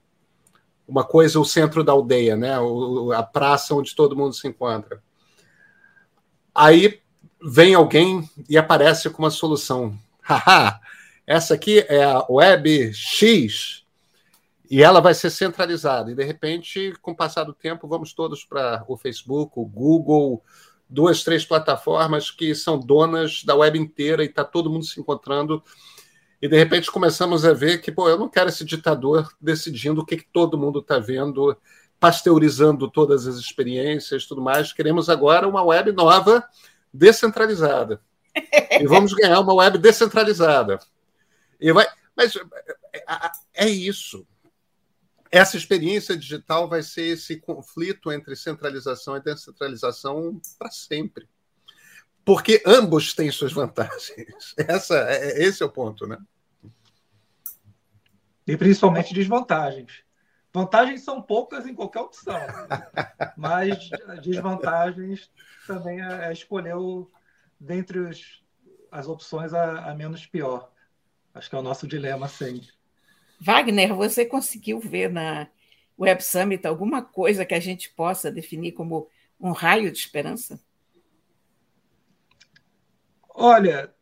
[0.87, 2.59] uma coisa, o centro da aldeia, né?
[2.61, 5.03] O, a praça onde todo mundo se encontra.
[6.55, 7.01] Aí
[7.43, 9.99] vem alguém e aparece com uma solução.
[10.21, 10.81] Haha,
[11.27, 13.84] essa aqui é a Web X,
[14.71, 16.11] e ela vai ser centralizada.
[16.11, 20.43] E, de repente, com o passar do tempo, vamos todos para o Facebook, o Google,
[20.89, 25.63] duas, três plataformas que são donas da web inteira e está todo mundo se encontrando.
[26.41, 30.07] E, de repente, começamos a ver que, pô, eu não quero esse ditador decidindo o
[30.07, 31.57] que, que todo mundo está vendo,
[32.01, 34.73] pasteurizando todas as experiências tudo mais.
[34.73, 36.43] Queremos agora uma web nova,
[36.93, 38.01] descentralizada.
[38.81, 40.79] e vamos ganhar uma web descentralizada.
[41.61, 41.87] E vai...
[42.17, 44.27] Mas é, é, é isso
[45.37, 51.29] essa experiência digital vai ser esse conflito entre centralização e descentralização para sempre.
[52.25, 54.55] Porque ambos têm suas vantagens.
[54.57, 56.17] Essa, é, esse é o ponto, né?
[58.47, 60.05] E principalmente desvantagens.
[60.53, 62.39] Vantagens são poucas em qualquer opção,
[63.37, 63.91] mas
[64.23, 65.29] desvantagens
[65.67, 67.11] também é, é escolher o,
[67.59, 68.45] dentre os,
[68.89, 70.71] as opções a, a menos pior.
[71.35, 72.69] Acho que é o nosso dilema sempre.
[73.45, 75.47] Wagner, você conseguiu ver na
[75.99, 79.07] Web Summit alguma coisa que a gente possa definir como
[79.39, 80.59] um raio de esperança?
[83.29, 83.95] Olha,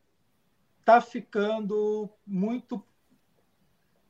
[0.78, 2.85] está ficando muito.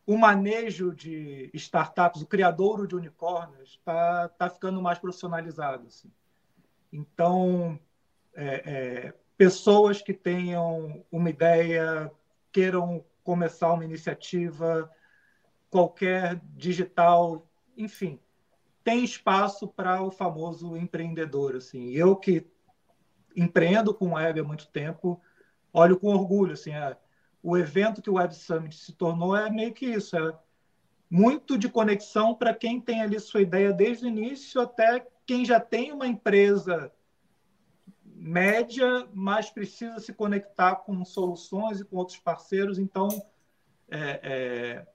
[0.07, 5.87] O manejo de startups, o criadouro de unicórnios, está tá ficando mais profissionalizado.
[5.87, 6.12] Assim.
[6.92, 7.81] Então,
[8.35, 12.12] é, é, pessoas que tenham uma ideia,
[12.53, 14.90] queiram começar uma iniciativa,
[15.72, 18.20] qualquer digital, enfim,
[18.85, 21.56] tem espaço para o famoso empreendedor.
[21.56, 21.88] Assim.
[21.92, 22.46] Eu que
[23.35, 25.18] empreendo com web há muito tempo,
[25.72, 26.52] olho com orgulho.
[26.52, 26.94] Assim, é,
[27.42, 30.38] o evento que o Web Summit se tornou é meio que isso, é
[31.08, 35.58] muito de conexão para quem tem ali sua ideia desde o início até quem já
[35.58, 36.92] tem uma empresa
[38.04, 42.78] média, mas precisa se conectar com soluções e com outros parceiros.
[42.78, 43.08] Então,
[43.90, 44.87] é, é,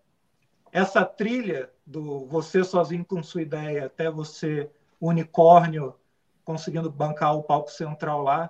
[0.72, 5.96] essa trilha do você sozinho com sua ideia até você unicórnio
[6.44, 8.50] conseguindo bancar o palco central lá,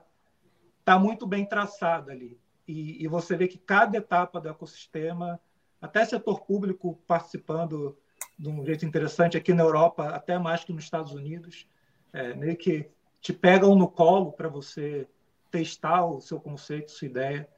[0.80, 2.40] está muito bem traçada ali.
[2.68, 5.40] E, e, você vê que cada etapa do ecossistema,
[5.82, 7.98] até setor público participando
[8.38, 11.68] de um jeito interessante aqui na Europa, até mais que nos Estados Unidos,
[12.14, 12.88] é, meio que
[13.20, 15.08] te pegam no colo para você
[15.50, 17.50] testar o seu conceito, sua ideia.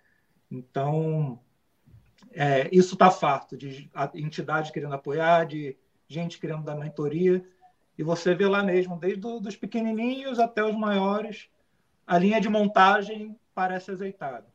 [0.50, 1.38] Então,
[2.32, 7.44] é, isso está farto de entidade querendo apoiar, de gente querendo dar mentoria.
[7.98, 11.50] E você vê lá mesmo, desde do, dos pequenininhos até os maiores,
[12.06, 14.48] a linha de montagem parece azeitada.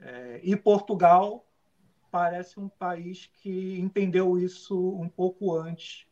[0.00, 1.46] É, e Portugal
[2.10, 6.06] parece um país que entendeu isso um pouco antes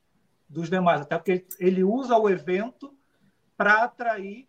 [0.48, 2.92] dos demais, até porque ele usa o evento
[3.56, 4.48] para atrair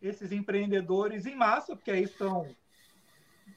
[0.00, 2.46] esses empreendedores em massa, porque aí são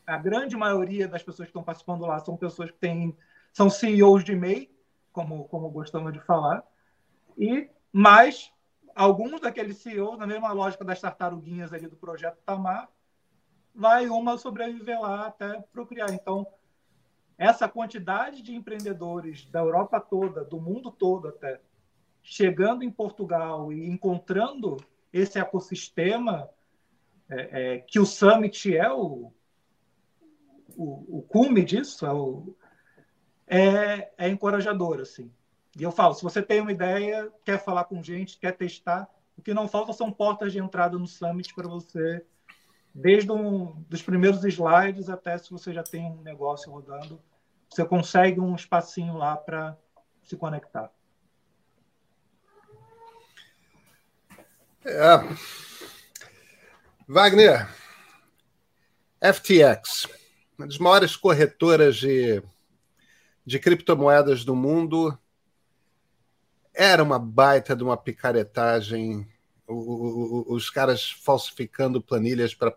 [0.08, 3.16] a grande maioria das pessoas que estão participando lá são pessoas que têm
[3.52, 4.72] são CEOs de MEI,
[5.12, 6.64] como como gostamos de falar,
[7.38, 8.52] e mais
[8.96, 12.90] alguns daqueles CEOs na mesma lógica das tartaruguinhas ali do projeto Tamar,
[13.76, 16.12] vai uma sobreviver lá até procriar.
[16.12, 16.48] Então,
[17.38, 21.62] essa quantidade de empreendedores da Europa toda, do mundo todo até,
[22.24, 24.78] chegando em Portugal e encontrando
[25.14, 26.50] esse ecossistema
[27.30, 29.32] é, é, que o Summit é o,
[30.78, 32.56] o, o cume disso, é, o,
[33.48, 35.02] é, é encorajador.
[35.02, 35.32] Assim.
[35.78, 39.42] E eu falo, se você tem uma ideia, quer falar com gente, quer testar, o
[39.42, 42.24] que não falta são portas de entrada no Summit para você,
[42.94, 47.22] desde um, dos primeiros slides até se você já tem um negócio rodando,
[47.70, 49.78] você consegue um espacinho lá para
[50.24, 50.92] se conectar.
[54.86, 55.18] É.
[57.08, 57.68] Wagner,
[59.22, 60.08] FTX,
[60.58, 62.42] uma das maiores corretoras de,
[63.46, 65.18] de criptomoedas do mundo,
[66.74, 69.28] era uma baita de uma picaretagem,
[69.68, 72.76] o, o, os caras falsificando planilhas para.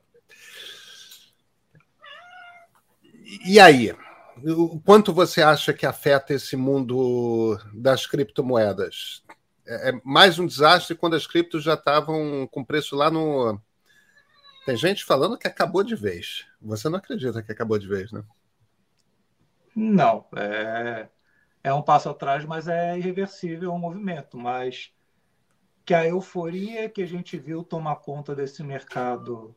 [3.44, 3.94] E aí?
[4.42, 9.22] O quanto você acha que afeta esse mundo das criptomoedas?
[9.66, 13.60] É, é mais um desastre quando as criptos já estavam com preço lá no.
[14.70, 16.46] Tem gente falando que acabou de vez.
[16.62, 18.22] Você não acredita que acabou de vez, né?
[19.74, 20.24] Não.
[20.36, 21.08] É,
[21.64, 24.38] é um passo atrás, mas é irreversível o movimento.
[24.38, 24.94] Mas
[25.84, 29.56] que a euforia que a gente viu tomar conta desse mercado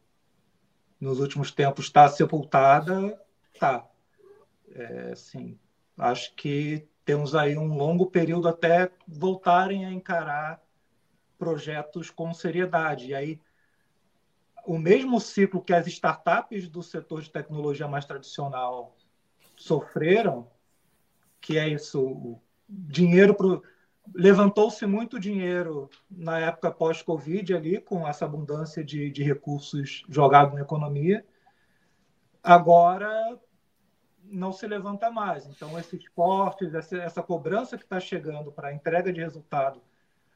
[1.00, 3.16] nos últimos tempos está sepultada,
[3.60, 3.88] tá.
[4.72, 5.14] É,
[6.00, 10.60] acho que temos aí um longo período até voltarem a encarar
[11.38, 13.10] projetos com seriedade.
[13.10, 13.40] E aí,
[14.66, 18.96] o mesmo ciclo que as startups do setor de tecnologia mais tradicional
[19.56, 20.50] sofreram,
[21.42, 23.62] que é isso, dinheiro pro...
[24.14, 30.62] levantou-se muito dinheiro na época pós-Covid ali, com essa abundância de, de recursos jogados na
[30.62, 31.26] economia.
[32.42, 33.40] Agora
[34.24, 35.46] não se levanta mais.
[35.46, 39.82] Então, esses cortes, essa, essa cobrança que está chegando para entrega de resultado,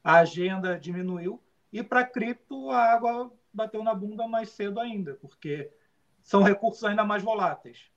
[0.04, 1.42] a agenda diminuiu.
[1.72, 5.70] E para cripto, a água bateu na bunda mais cedo ainda, porque
[6.22, 7.90] são recursos ainda mais voláteis.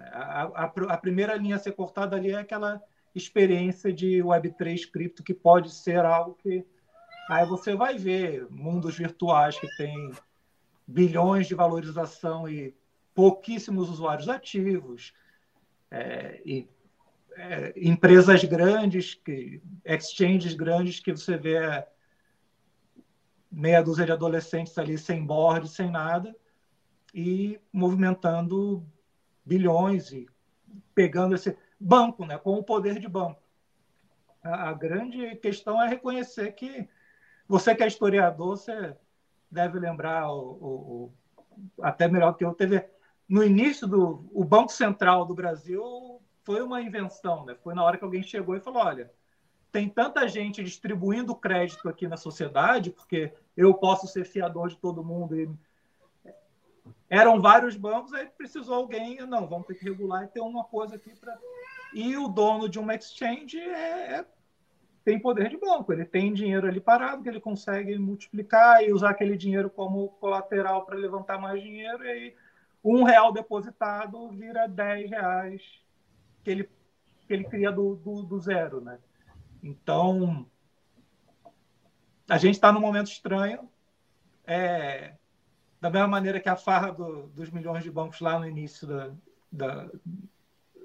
[0.00, 2.82] A, a, a primeira linha a ser cortada ali é aquela
[3.14, 6.64] experiência de Web3 cripto, que pode ser algo que.
[7.28, 10.12] Aí você vai ver mundos virtuais que têm
[10.86, 12.76] bilhões de valorização e
[13.14, 15.12] pouquíssimos usuários ativos,
[15.90, 16.68] é, e,
[17.36, 21.58] é, empresas grandes, que, exchanges grandes que você vê
[23.50, 26.34] meia dúzia de adolescentes ali sem board, sem nada,
[27.14, 28.84] e movimentando
[29.44, 30.26] bilhões e
[30.94, 33.40] pegando esse banco, né, com o poder de banco.
[34.42, 36.88] A, a grande questão é reconhecer que
[37.48, 38.96] Você que é historiador, você
[39.50, 41.12] deve lembrar o, o,
[41.76, 42.84] o até melhor que eu teve
[43.28, 47.54] no início do o Banco Central do Brasil foi uma invenção, né?
[47.62, 49.10] Foi na hora que alguém chegou e falou, olha,
[49.76, 55.04] tem tanta gente distribuindo crédito aqui na sociedade, porque eu posso ser fiador de todo
[55.04, 55.50] mundo e
[57.10, 60.96] eram vários bancos, aí precisou alguém, não, vamos ter que regular e ter uma coisa
[60.96, 61.38] aqui para.
[61.92, 64.24] E o dono de uma exchange é, é,
[65.04, 69.10] tem poder de banco, ele tem dinheiro ali parado que ele consegue multiplicar e usar
[69.10, 72.34] aquele dinheiro como colateral para levantar mais dinheiro, e aí
[72.82, 75.62] um real depositado vira 10 reais
[76.42, 76.64] que ele,
[77.26, 78.80] que ele cria do, do, do zero.
[78.80, 78.98] Né?
[79.66, 80.46] Então,
[82.28, 83.68] a gente está num momento estranho.
[84.46, 85.14] É,
[85.80, 89.10] da mesma maneira que a farra do, dos milhões de bancos lá no início da,
[89.50, 89.90] da,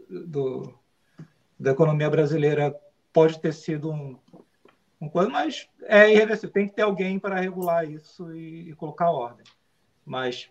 [0.10, 0.74] do,
[1.60, 2.76] da economia brasileira
[3.14, 4.18] pode ter sido um,
[5.00, 6.52] um coisa, mas é irreversível.
[6.52, 9.46] Tem que ter alguém para regular isso e, e, colocar ordem.
[10.04, 10.50] Mas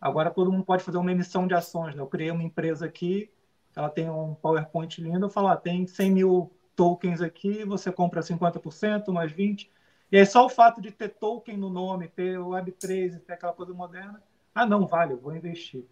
[0.00, 1.94] agora todo mundo pode fazer uma emissão de ações.
[1.94, 2.02] Né?
[2.02, 3.30] Eu criei uma empresa aqui,
[3.76, 8.20] ela tem um PowerPoint lindo, eu falo, ah, tem 100 mil tokens aqui, você compra
[8.20, 9.68] 50%, mais 20%.
[10.12, 13.52] E aí só o fato de ter token no nome, ter o Web3, ter aquela
[13.52, 14.22] coisa moderna,
[14.54, 15.84] ah, não, vale, eu vou investir.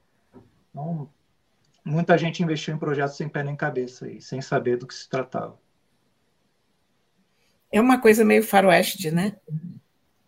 [0.71, 1.11] Então,
[1.85, 5.09] muita gente investiu em projetos sem pé nem cabeça e sem saber do que se
[5.09, 5.59] tratava.
[7.71, 9.37] É uma coisa meio faroeste, né?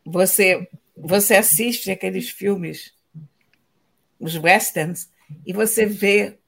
[0.04, 2.92] Você, você assiste aqueles filmes,
[4.18, 5.10] os westerns,
[5.46, 6.38] e você vê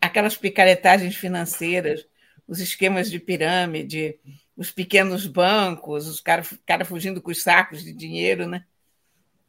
[0.00, 2.06] aquelas picaretagens financeiras,
[2.52, 4.20] os esquemas de pirâmide,
[4.54, 8.66] os pequenos bancos, os caras cara fugindo com os sacos de dinheiro, né?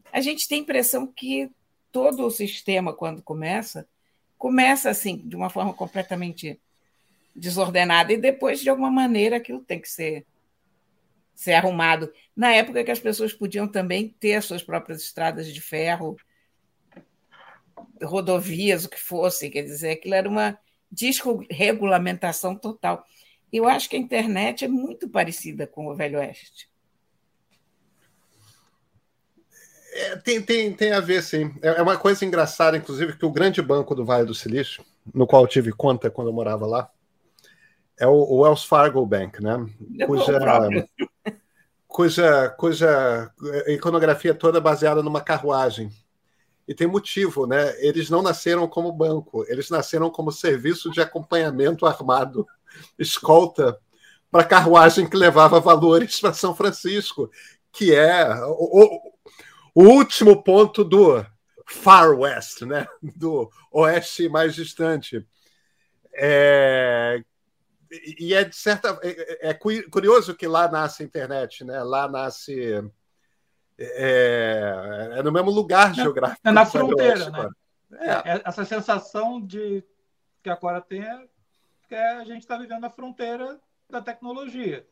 [0.10, 1.52] A gente tem a impressão que
[1.92, 3.86] todo o sistema, quando começa,
[4.38, 6.58] começa assim, de uma forma completamente
[7.36, 10.26] desordenada, e depois, de alguma maneira, aquilo tem que ser,
[11.36, 12.10] ser arrumado.
[12.34, 16.16] Na época que as pessoas podiam também ter as suas próprias estradas de ferro,
[18.02, 20.58] rodovias, o que fosse, quer dizer, aquilo era uma
[20.94, 23.06] desregulamentação total.
[23.52, 26.70] Eu acho que a internet é muito parecida com o Velho Oeste.
[29.94, 31.54] É, tem, tem, tem a ver, sim.
[31.62, 35.28] É, é uma coisa engraçada, inclusive, que o grande banco do Vale do Silício, no
[35.28, 36.90] qual eu tive conta quando eu morava lá,
[38.00, 39.66] é o, o Wells Fargo Bank, né?
[40.08, 40.40] Cuja,
[41.88, 43.32] cuja, cuja
[43.68, 45.92] iconografia toda baseada numa carruagem.
[46.67, 47.76] E tem motivo, né?
[47.86, 52.47] Eles não nasceram como banco, eles nasceram como serviço de acompanhamento armado
[52.97, 53.78] escolta
[54.32, 57.30] para carruagem que levava valores para São Francisco,
[57.71, 59.12] que é o,
[59.76, 61.23] o, último ponto do
[61.67, 62.88] Far West, né?
[63.15, 65.26] do oeste mais distante.
[66.15, 67.23] É,
[68.19, 71.84] e é de certa é, é, curioso que lá nasce a internet, né?
[71.84, 72.84] Lá nasce
[73.78, 76.42] é, é no mesmo lugar é, geográfico.
[76.44, 77.50] É na fronteira, né?
[77.94, 78.12] É.
[78.12, 78.42] é.
[78.46, 79.84] Essa sensação de
[80.42, 81.28] que agora tem é
[81.80, 83.60] porque a gente está vivendo a fronteira
[83.90, 84.88] da tecnologia.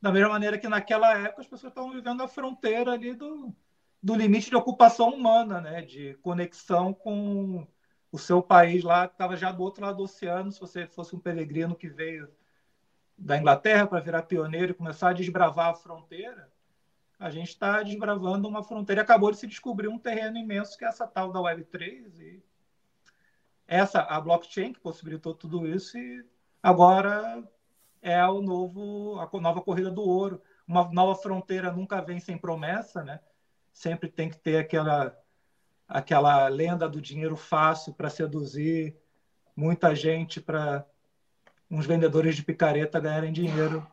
[0.00, 3.54] Da mesma maneira que naquela época as pessoas estavam vivendo a fronteira ali do,
[4.02, 5.82] do limite de ocupação humana, né?
[5.82, 7.66] de conexão com
[8.10, 10.50] o seu país lá, que estava já do outro lado do oceano.
[10.50, 12.28] Se você fosse um peregrino que veio
[13.16, 16.50] da Inglaterra para virar pioneiro e começar a desbravar a fronteira,
[17.18, 19.02] a gente está desbravando uma fronteira.
[19.02, 22.42] Acabou de se descobrir um terreno imenso que é essa tal da Web3 e
[23.66, 26.24] essa a blockchain que possibilitou tudo isso e
[26.62, 27.42] agora
[28.00, 30.40] é o novo a nova corrida do ouro.
[30.66, 33.20] Uma nova fronteira nunca vem sem promessa né?
[33.72, 35.16] Sempre tem que ter aquela
[35.88, 38.96] aquela lenda do dinheiro fácil para seduzir
[39.56, 40.86] muita gente para
[41.70, 43.86] uns vendedores de picareta ganharem dinheiro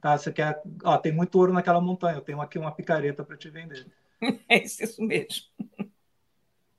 [0.00, 3.36] tá você quer ó, tem muito ouro naquela montanha eu tenho aqui uma picareta para
[3.36, 3.86] te vender
[4.48, 5.46] é isso mesmo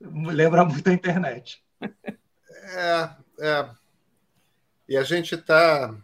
[0.00, 1.62] lembra muito a internet
[2.70, 3.70] é, é.
[4.88, 5.94] E a gente está.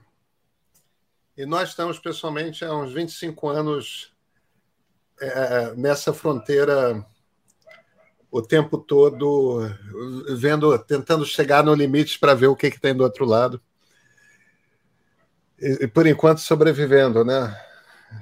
[1.36, 4.12] E nós estamos, pessoalmente, há uns 25 anos
[5.20, 7.04] é, nessa fronteira
[8.30, 9.60] o tempo todo,
[10.36, 13.60] vendo, tentando chegar no limite para ver o que, que tem do outro lado.
[15.58, 17.60] E, por enquanto sobrevivendo, né?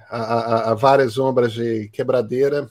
[0.08, 2.70] A, a, a várias ombras de quebradeira.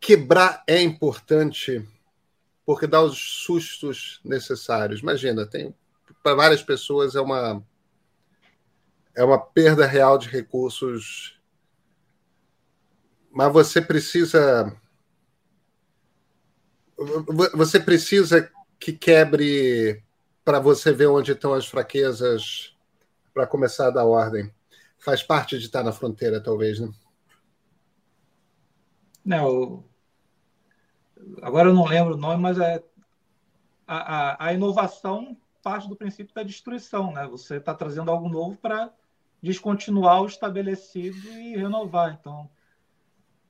[0.00, 1.86] Quebrar é importante
[2.64, 5.00] porque dá os sustos necessários.
[5.00, 5.74] Imagina, tem
[6.22, 7.62] para várias pessoas é uma
[9.14, 11.38] é uma perda real de recursos,
[13.30, 14.74] mas você precisa
[17.54, 20.03] você precisa que quebre
[20.44, 22.76] para você ver onde estão as fraquezas
[23.32, 24.52] para começar a dar ordem.
[24.98, 26.90] faz parte de estar na fronteira, talvez, né?
[29.24, 29.84] Não,
[31.42, 32.82] agora eu não lembro o nome, mas é
[33.86, 37.26] a, a, a inovação parte do princípio da destruição, né?
[37.26, 38.92] Você está trazendo algo novo para
[39.42, 42.18] descontinuar o estabelecido e renovar.
[42.20, 42.48] Então,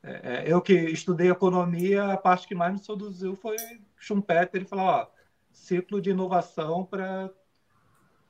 [0.03, 3.57] é, é, eu que estudei economia, a parte que mais me seduziu foi
[3.99, 4.61] Schumpeter.
[4.61, 5.07] Ele falou: ó,
[5.55, 7.33] ciclo de inovação para,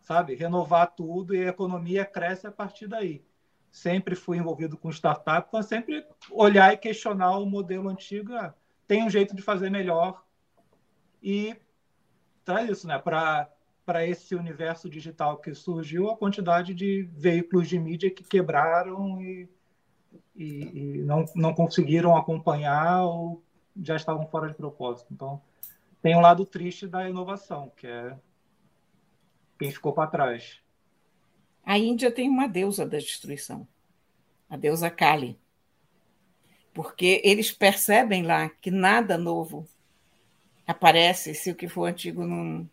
[0.00, 3.24] sabe, renovar tudo e a economia cresce a partir daí.
[3.70, 8.32] Sempre fui envolvido com startup, então sempre olhar e questionar o modelo antigo.
[8.34, 8.54] Ah,
[8.86, 10.22] tem um jeito de fazer melhor
[11.20, 11.56] e
[12.44, 12.98] traz isso, né?
[12.98, 13.50] Para
[13.84, 19.48] para esse universo digital que surgiu, a quantidade de veículos de mídia que quebraram e,
[20.34, 23.42] e, e não, não conseguiram acompanhar ou
[23.82, 25.12] já estavam fora de propósito.
[25.12, 25.42] Então,
[26.04, 28.14] tem um lado triste da inovação, que é
[29.58, 30.60] quem ficou para trás.
[31.64, 33.66] A Índia tem uma deusa da destruição,
[34.50, 35.40] a deusa Kali.
[36.74, 39.66] Porque eles percebem lá que nada novo
[40.66, 42.68] aparece se o que for antigo não,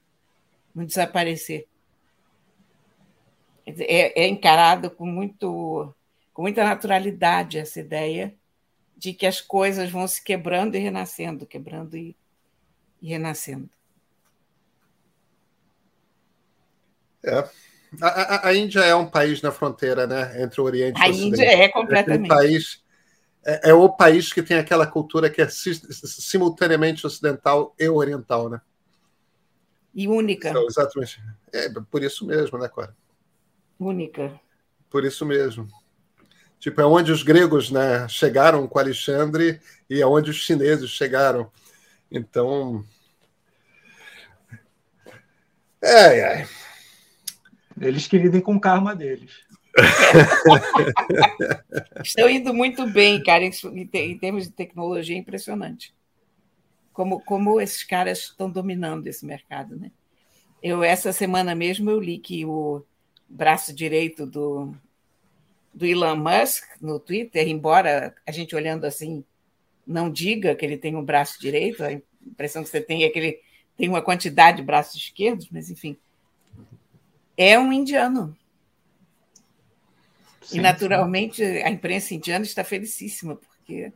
[0.76, 1.70] não desaparecer.
[3.66, 5.96] É, é encarado com, muito,
[6.34, 8.36] com muita naturalidade essa ideia
[8.98, 12.14] de que as coisas vão se quebrando e renascendo, quebrando e,
[13.02, 13.70] e renascendo.
[17.24, 17.50] É.
[18.02, 21.10] A, a, a, Índia é um país na fronteira, né, entre o Oriente e o
[21.10, 21.42] Ocidente.
[21.42, 22.32] A Índia é completamente.
[22.32, 22.84] É, um país,
[23.46, 28.62] é, é, o país que tem aquela cultura que é simultaneamente ocidental e oriental, né?
[29.94, 30.50] E única.
[30.50, 31.22] Então, exatamente.
[31.52, 32.96] É por isso mesmo, né, Cora?
[33.78, 34.40] Única.
[34.90, 35.68] Por isso mesmo.
[36.60, 41.52] Tipo, é onde os gregos né, chegaram com Alexandre e é onde os chineses chegaram.
[42.12, 42.84] Então.
[45.82, 46.48] É, é.
[47.80, 49.32] Eles que lidem com o karma deles.
[52.04, 55.94] Estão indo muito bem, cara, em, termos de tecnologia, impressionante
[56.94, 59.76] como, como esses caras estão dominando esse mercado.
[59.76, 59.92] Né?
[60.62, 62.84] Eu, essa semana mesmo eu li que o
[63.28, 64.74] braço direito do,
[65.74, 69.24] do Elon Musk no Twitter, embora a gente olhando assim
[69.86, 73.20] não diga que ele tem um braço direito, a impressão que você tem é que
[73.20, 73.40] ele
[73.78, 75.98] tem uma quantidade de braços esquerdos, mas enfim,
[77.38, 78.36] é um indiano.
[80.42, 81.64] Sim, e naturalmente sim.
[81.64, 83.92] a imprensa indiana está felicíssima, porque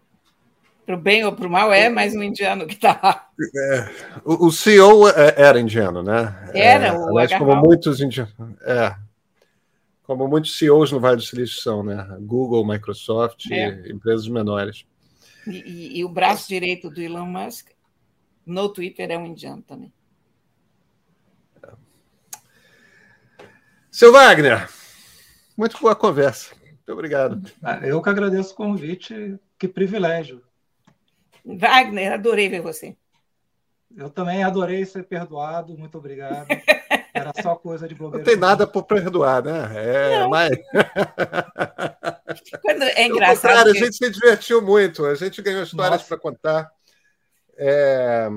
[0.85, 3.27] para o bem ou para o mal, é mais um indiano que está lá.
[3.55, 3.89] É,
[4.23, 6.51] o, o, CEO é, era indiano, né?
[6.53, 8.33] Era, é, o aliás, como muitos indianos.
[8.61, 8.95] É,
[10.03, 12.07] como muitos CEOs no Vale do Silício são, né?
[12.21, 13.89] Google, Microsoft, é.
[13.89, 14.85] empresas menores.
[15.47, 17.69] E, e, e, o braço direito do Elon Musk
[18.45, 19.93] no Twitter é um indiano também.
[23.91, 24.67] Seu Wagner,
[25.57, 26.53] muito boa conversa.
[26.61, 27.51] Muito obrigado.
[27.63, 29.39] Ah, eu que agradeço o convite.
[29.57, 30.43] Que privilégio.
[31.45, 32.95] Wagner, adorei ver você.
[33.95, 36.47] Eu também adorei ser perdoado, muito obrigado.
[37.15, 38.25] Era só coisa de blogueiro.
[38.25, 39.71] Não tem nada por perdoar, né?
[39.73, 40.29] É, Não.
[40.29, 40.51] mas.
[42.61, 43.71] Quando é engraçado.
[43.71, 43.77] que...
[43.77, 46.69] A gente se divertiu muito, a gente ganhou histórias para contar.
[47.57, 48.27] É...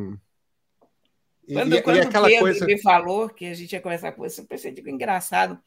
[1.53, 2.67] Quando, e, quando e aquela Pedro coisa...
[2.67, 5.59] me falou que a gente ia conversar com você, eu pensei, digo, engraçado.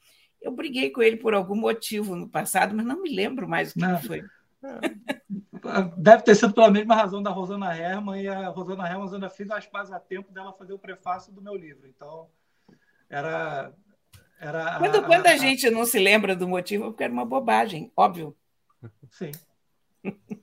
[0.42, 3.74] Eu briguei com ele por algum motivo no passado, mas não me lembro mais o
[3.74, 4.02] que Não.
[4.02, 4.24] foi.
[5.98, 9.52] Deve ter sido pela mesma razão da Rosana Herman, e a Rosana Herman ainda fiz
[9.52, 11.88] as pazes a tempo dela fazer o prefácio do meu livro.
[11.88, 12.30] Então,
[13.12, 13.74] era.
[14.40, 17.26] era quando a, quando a, a gente não se lembra do motivo, porque era uma
[17.26, 18.36] bobagem, óbvio.
[19.10, 19.32] Sim.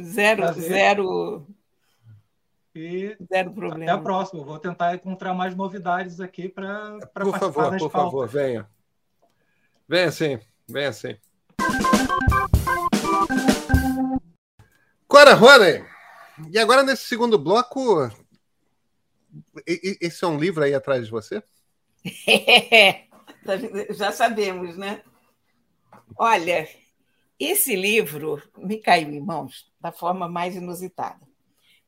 [0.00, 0.62] zero, Prazer.
[0.70, 1.46] zero.
[2.74, 3.92] E zero problema.
[3.92, 4.42] Até a próxima.
[4.42, 6.98] Vou tentar encontrar mais novidades aqui para.
[7.12, 7.92] Por favor, por pautas.
[7.92, 8.68] favor, venha.
[9.86, 11.16] Venha sim, venha sim.
[15.06, 15.84] Cora Rony,
[16.50, 18.10] e agora nesse segundo bloco,
[19.66, 21.42] esse é um livro aí atrás de você?
[23.90, 25.02] já sabemos, né?
[26.16, 26.68] Olha,
[27.38, 31.26] esse livro me caiu em mãos da forma mais inusitada.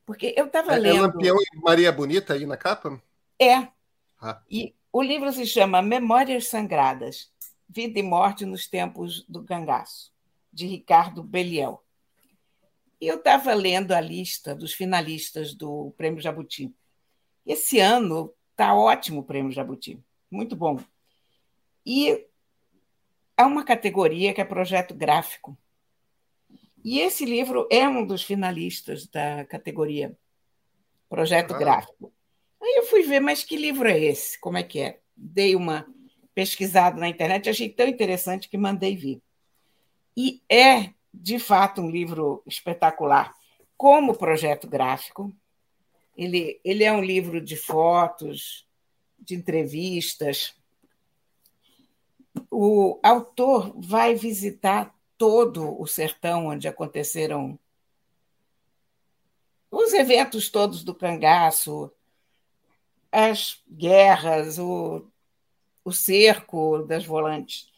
[0.05, 0.97] Porque eu estava é, lendo.
[0.97, 3.01] É Lampião e Maria Bonita aí na capa?
[3.39, 3.69] É.
[4.21, 4.41] Ah.
[4.51, 7.31] E o livro se chama Memórias Sangradas
[7.69, 10.13] Vida e Morte nos Tempos do Cangaço,
[10.53, 11.85] de Ricardo Beliel.
[13.01, 16.75] E eu estava lendo a lista dos finalistas do Prêmio Jabuti.
[17.47, 20.81] Esse ano está ótimo o Prêmio Jabuti, muito bom.
[21.85, 22.27] E
[23.37, 25.57] há uma categoria que é projeto gráfico.
[26.83, 30.17] E esse livro é um dos finalistas da categoria
[31.09, 31.59] projeto ah.
[31.59, 32.13] gráfico.
[32.61, 34.39] Aí eu fui ver, mas que livro é esse?
[34.41, 35.01] Como é que é?
[35.17, 35.87] Dei uma
[36.35, 39.23] pesquisado na internet, achei tão interessante que mandei vir.
[40.17, 43.35] E é, de fato, um livro espetacular.
[43.77, 45.35] Como projeto gráfico,
[46.17, 48.67] ele, ele é um livro de fotos,
[49.19, 50.55] de entrevistas.
[52.51, 57.59] O autor vai visitar todo o sertão onde aconteceram
[59.71, 61.93] os eventos todos do cangaço,
[63.13, 65.07] as guerras, o,
[65.85, 67.71] o cerco das volantes.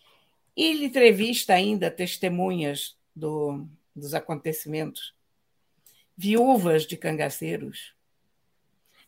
[0.56, 5.14] E ele entrevista ainda testemunhas do, dos acontecimentos,
[6.16, 7.94] viúvas de cangaceiros.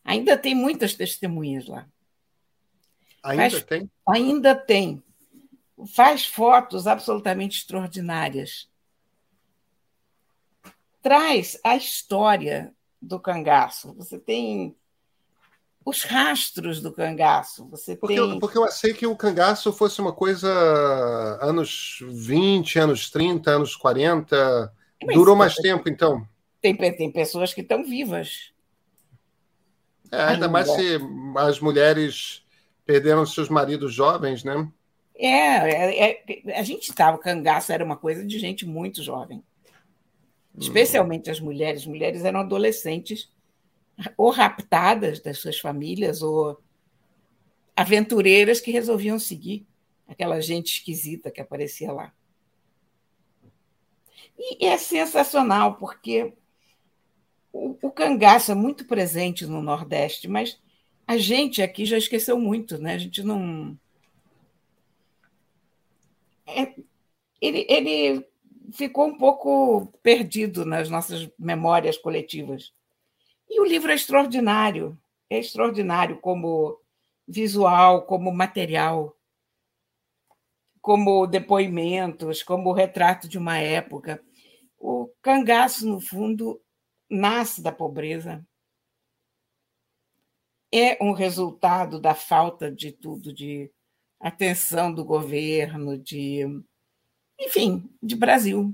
[0.03, 1.87] Ainda tem muitas testemunhas lá.
[3.23, 3.91] Ainda Faz, tem?
[4.07, 5.03] Ainda tem.
[5.93, 8.69] Faz fotos absolutamente extraordinárias.
[11.01, 13.93] Traz a história do cangaço.
[13.93, 14.75] Você tem
[15.83, 17.67] os rastros do cangaço.
[17.69, 18.31] Você porque, tem...
[18.31, 20.49] eu, porque eu achei que o cangaço fosse uma coisa
[21.41, 24.73] anos 20, anos 30, anos 40.
[25.03, 26.27] Mas Durou mais tempo, então.
[26.61, 28.50] Tem, tem pessoas que estão vivas.
[30.11, 30.99] É, ainda, mais se
[31.37, 32.43] as mulheres
[32.85, 34.69] perderam seus maridos jovens, né?
[35.15, 39.43] É, é, é a gente estava, cangaço era uma coisa de gente muito jovem.
[40.53, 40.59] Hum.
[40.59, 41.81] Especialmente as mulheres.
[41.81, 43.31] As mulheres eram adolescentes
[44.17, 46.59] ou raptadas das suas famílias, ou
[47.75, 49.65] aventureiras que resolviam seguir
[50.07, 52.11] aquela gente esquisita que aparecia lá.
[54.37, 56.33] E é sensacional, porque
[57.51, 60.59] o, o cangaço é muito presente no Nordeste, mas
[61.07, 62.93] a gente aqui já esqueceu muito, né?
[62.93, 63.77] A gente não.
[66.47, 66.73] É,
[67.41, 68.25] ele, ele
[68.71, 72.73] ficou um pouco perdido nas nossas memórias coletivas.
[73.49, 74.97] E o livro é extraordinário,
[75.29, 76.79] é extraordinário como
[77.27, 79.15] visual, como material,
[80.81, 84.21] como depoimentos, como retrato de uma época.
[84.79, 86.61] O cangaço, no fundo,
[87.11, 88.45] nasce da pobreza.
[90.73, 93.69] É um resultado da falta de tudo, de
[94.17, 96.45] atenção do governo, de,
[97.37, 98.73] enfim, de Brasil.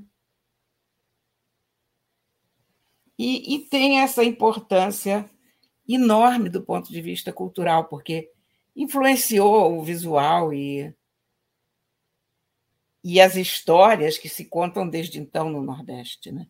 [3.18, 5.28] E, e tem essa importância
[5.90, 8.32] enorme do ponto de vista cultural, porque
[8.76, 10.94] influenciou o visual e,
[13.04, 16.32] e as histórias que se contam desde então no Nordeste.
[16.32, 16.48] Né?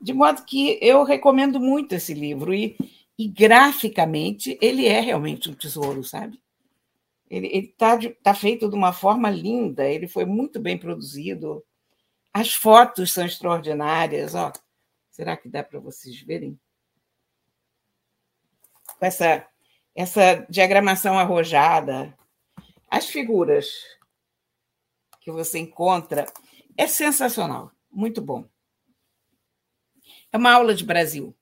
[0.00, 2.76] De modo que eu recomendo muito esse livro, e,
[3.18, 6.40] e graficamente ele é realmente um tesouro, sabe?
[7.30, 11.64] Ele está tá feito de uma forma linda, ele foi muito bem produzido.
[12.32, 14.34] As fotos são extraordinárias.
[14.34, 14.52] Ó,
[15.10, 16.58] será que dá para vocês verem?
[18.98, 19.46] Com essa,
[19.94, 22.16] essa diagramação arrojada.
[22.90, 23.70] As figuras
[25.20, 26.24] que você encontra
[26.76, 28.48] é sensacional, muito bom.
[30.32, 31.34] É uma aula de Brasil.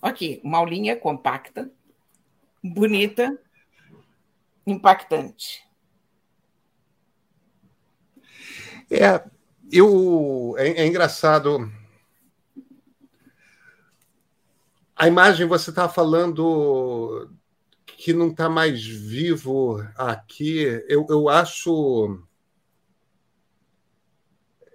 [0.00, 1.70] Aqui, uma aulinha compacta,
[2.62, 3.38] bonita,
[4.66, 5.64] impactante.
[8.90, 9.24] É,
[9.72, 11.70] eu, é, é engraçado.
[14.96, 17.30] A imagem, você está falando
[17.86, 20.62] que não está mais vivo aqui.
[20.88, 22.22] Eu, eu acho.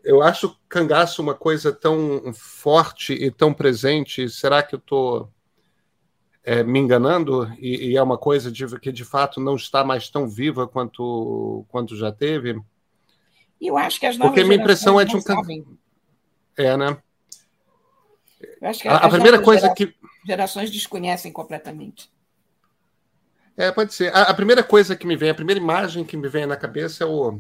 [0.10, 4.28] Eu acho cangaço uma coisa tão forte e tão presente.
[4.28, 5.32] Será que eu estou
[6.44, 7.48] é, me enganando?
[7.60, 11.64] E, e, é uma coisa de, que de fato não está mais tão viva quanto,
[11.70, 12.60] quanto já teve?
[13.62, 15.64] Eu acho que as novas Porque minha impressão é de um sabem.
[16.58, 16.98] É, né?
[18.60, 19.76] Eu acho que a, a primeira coisa gera...
[19.76, 19.96] que
[20.26, 22.12] gerações desconhecem completamente.
[23.56, 24.12] É, pode ser.
[24.12, 27.04] A, a, primeira coisa que me vem, a primeira imagem que me vem na cabeça
[27.04, 27.40] é o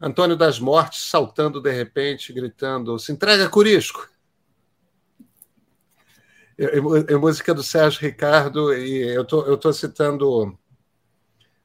[0.00, 4.08] Antônio das Mortes saltando de repente, gritando: "Se entrega, Curisco!"
[6.58, 6.78] É,
[7.12, 10.58] é música do Sérgio Ricardo e eu tô, eu tô citando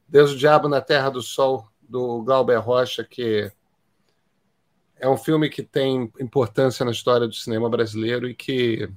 [0.07, 3.51] Deus o Diabo na Terra do Sol do Glauber Rocha, que
[4.97, 8.89] é um filme que tem importância na história do cinema brasileiro e que.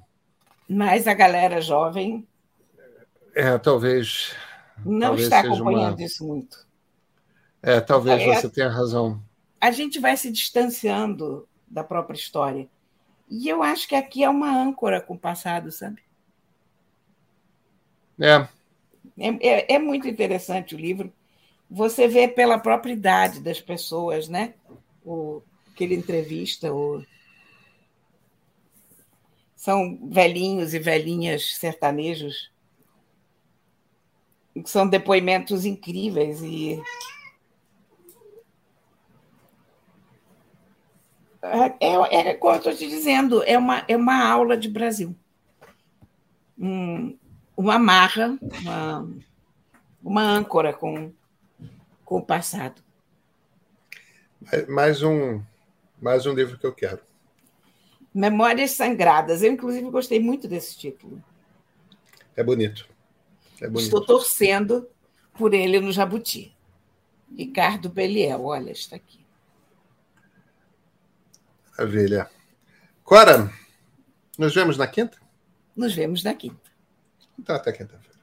[0.69, 2.29] Mas a galera jovem.
[3.35, 4.35] É, talvez.
[4.85, 6.05] Não talvez está acompanhando uma...
[6.05, 6.66] isso muito.
[7.67, 9.21] É, talvez é, você tenha razão.
[9.61, 12.69] A gente vai se distanciando da própria história.
[13.29, 16.01] E eu acho que aqui é uma âncora com o passado, sabe?
[18.21, 18.49] É.
[19.19, 21.13] É, é, é muito interessante o livro
[21.69, 24.55] você vê pela própria idade das pessoas, né?
[25.05, 25.43] O
[25.75, 27.05] que ele entrevista, o...
[29.57, 32.55] são velhinhos e velhinhas sertanejos
[34.65, 36.81] são depoimentos incríveis e
[41.81, 45.15] é, é como eu estou te dizendo, é uma, é uma aula de Brasil.
[46.59, 47.17] Um,
[47.57, 49.09] uma marra, uma,
[50.03, 51.13] uma âncora com,
[52.05, 52.83] com o passado.
[54.69, 55.43] Mais um,
[56.01, 57.01] mais um livro que eu quero.
[58.15, 59.43] Memórias Sangradas.
[59.43, 61.23] Eu, inclusive, gostei muito desse título.
[62.35, 62.89] É bonito.
[63.61, 63.85] É bonito.
[63.85, 64.89] Estou torcendo
[65.35, 66.55] por ele no Jabuti.
[67.37, 69.26] Ricardo Beliel, olha, está aqui.
[71.77, 72.31] Maravilha.
[73.05, 73.51] Cora,
[74.39, 75.19] nos vemos na quinta?
[75.77, 76.71] Nos vemos na quinta.
[77.39, 78.17] Então, até quinta-feira.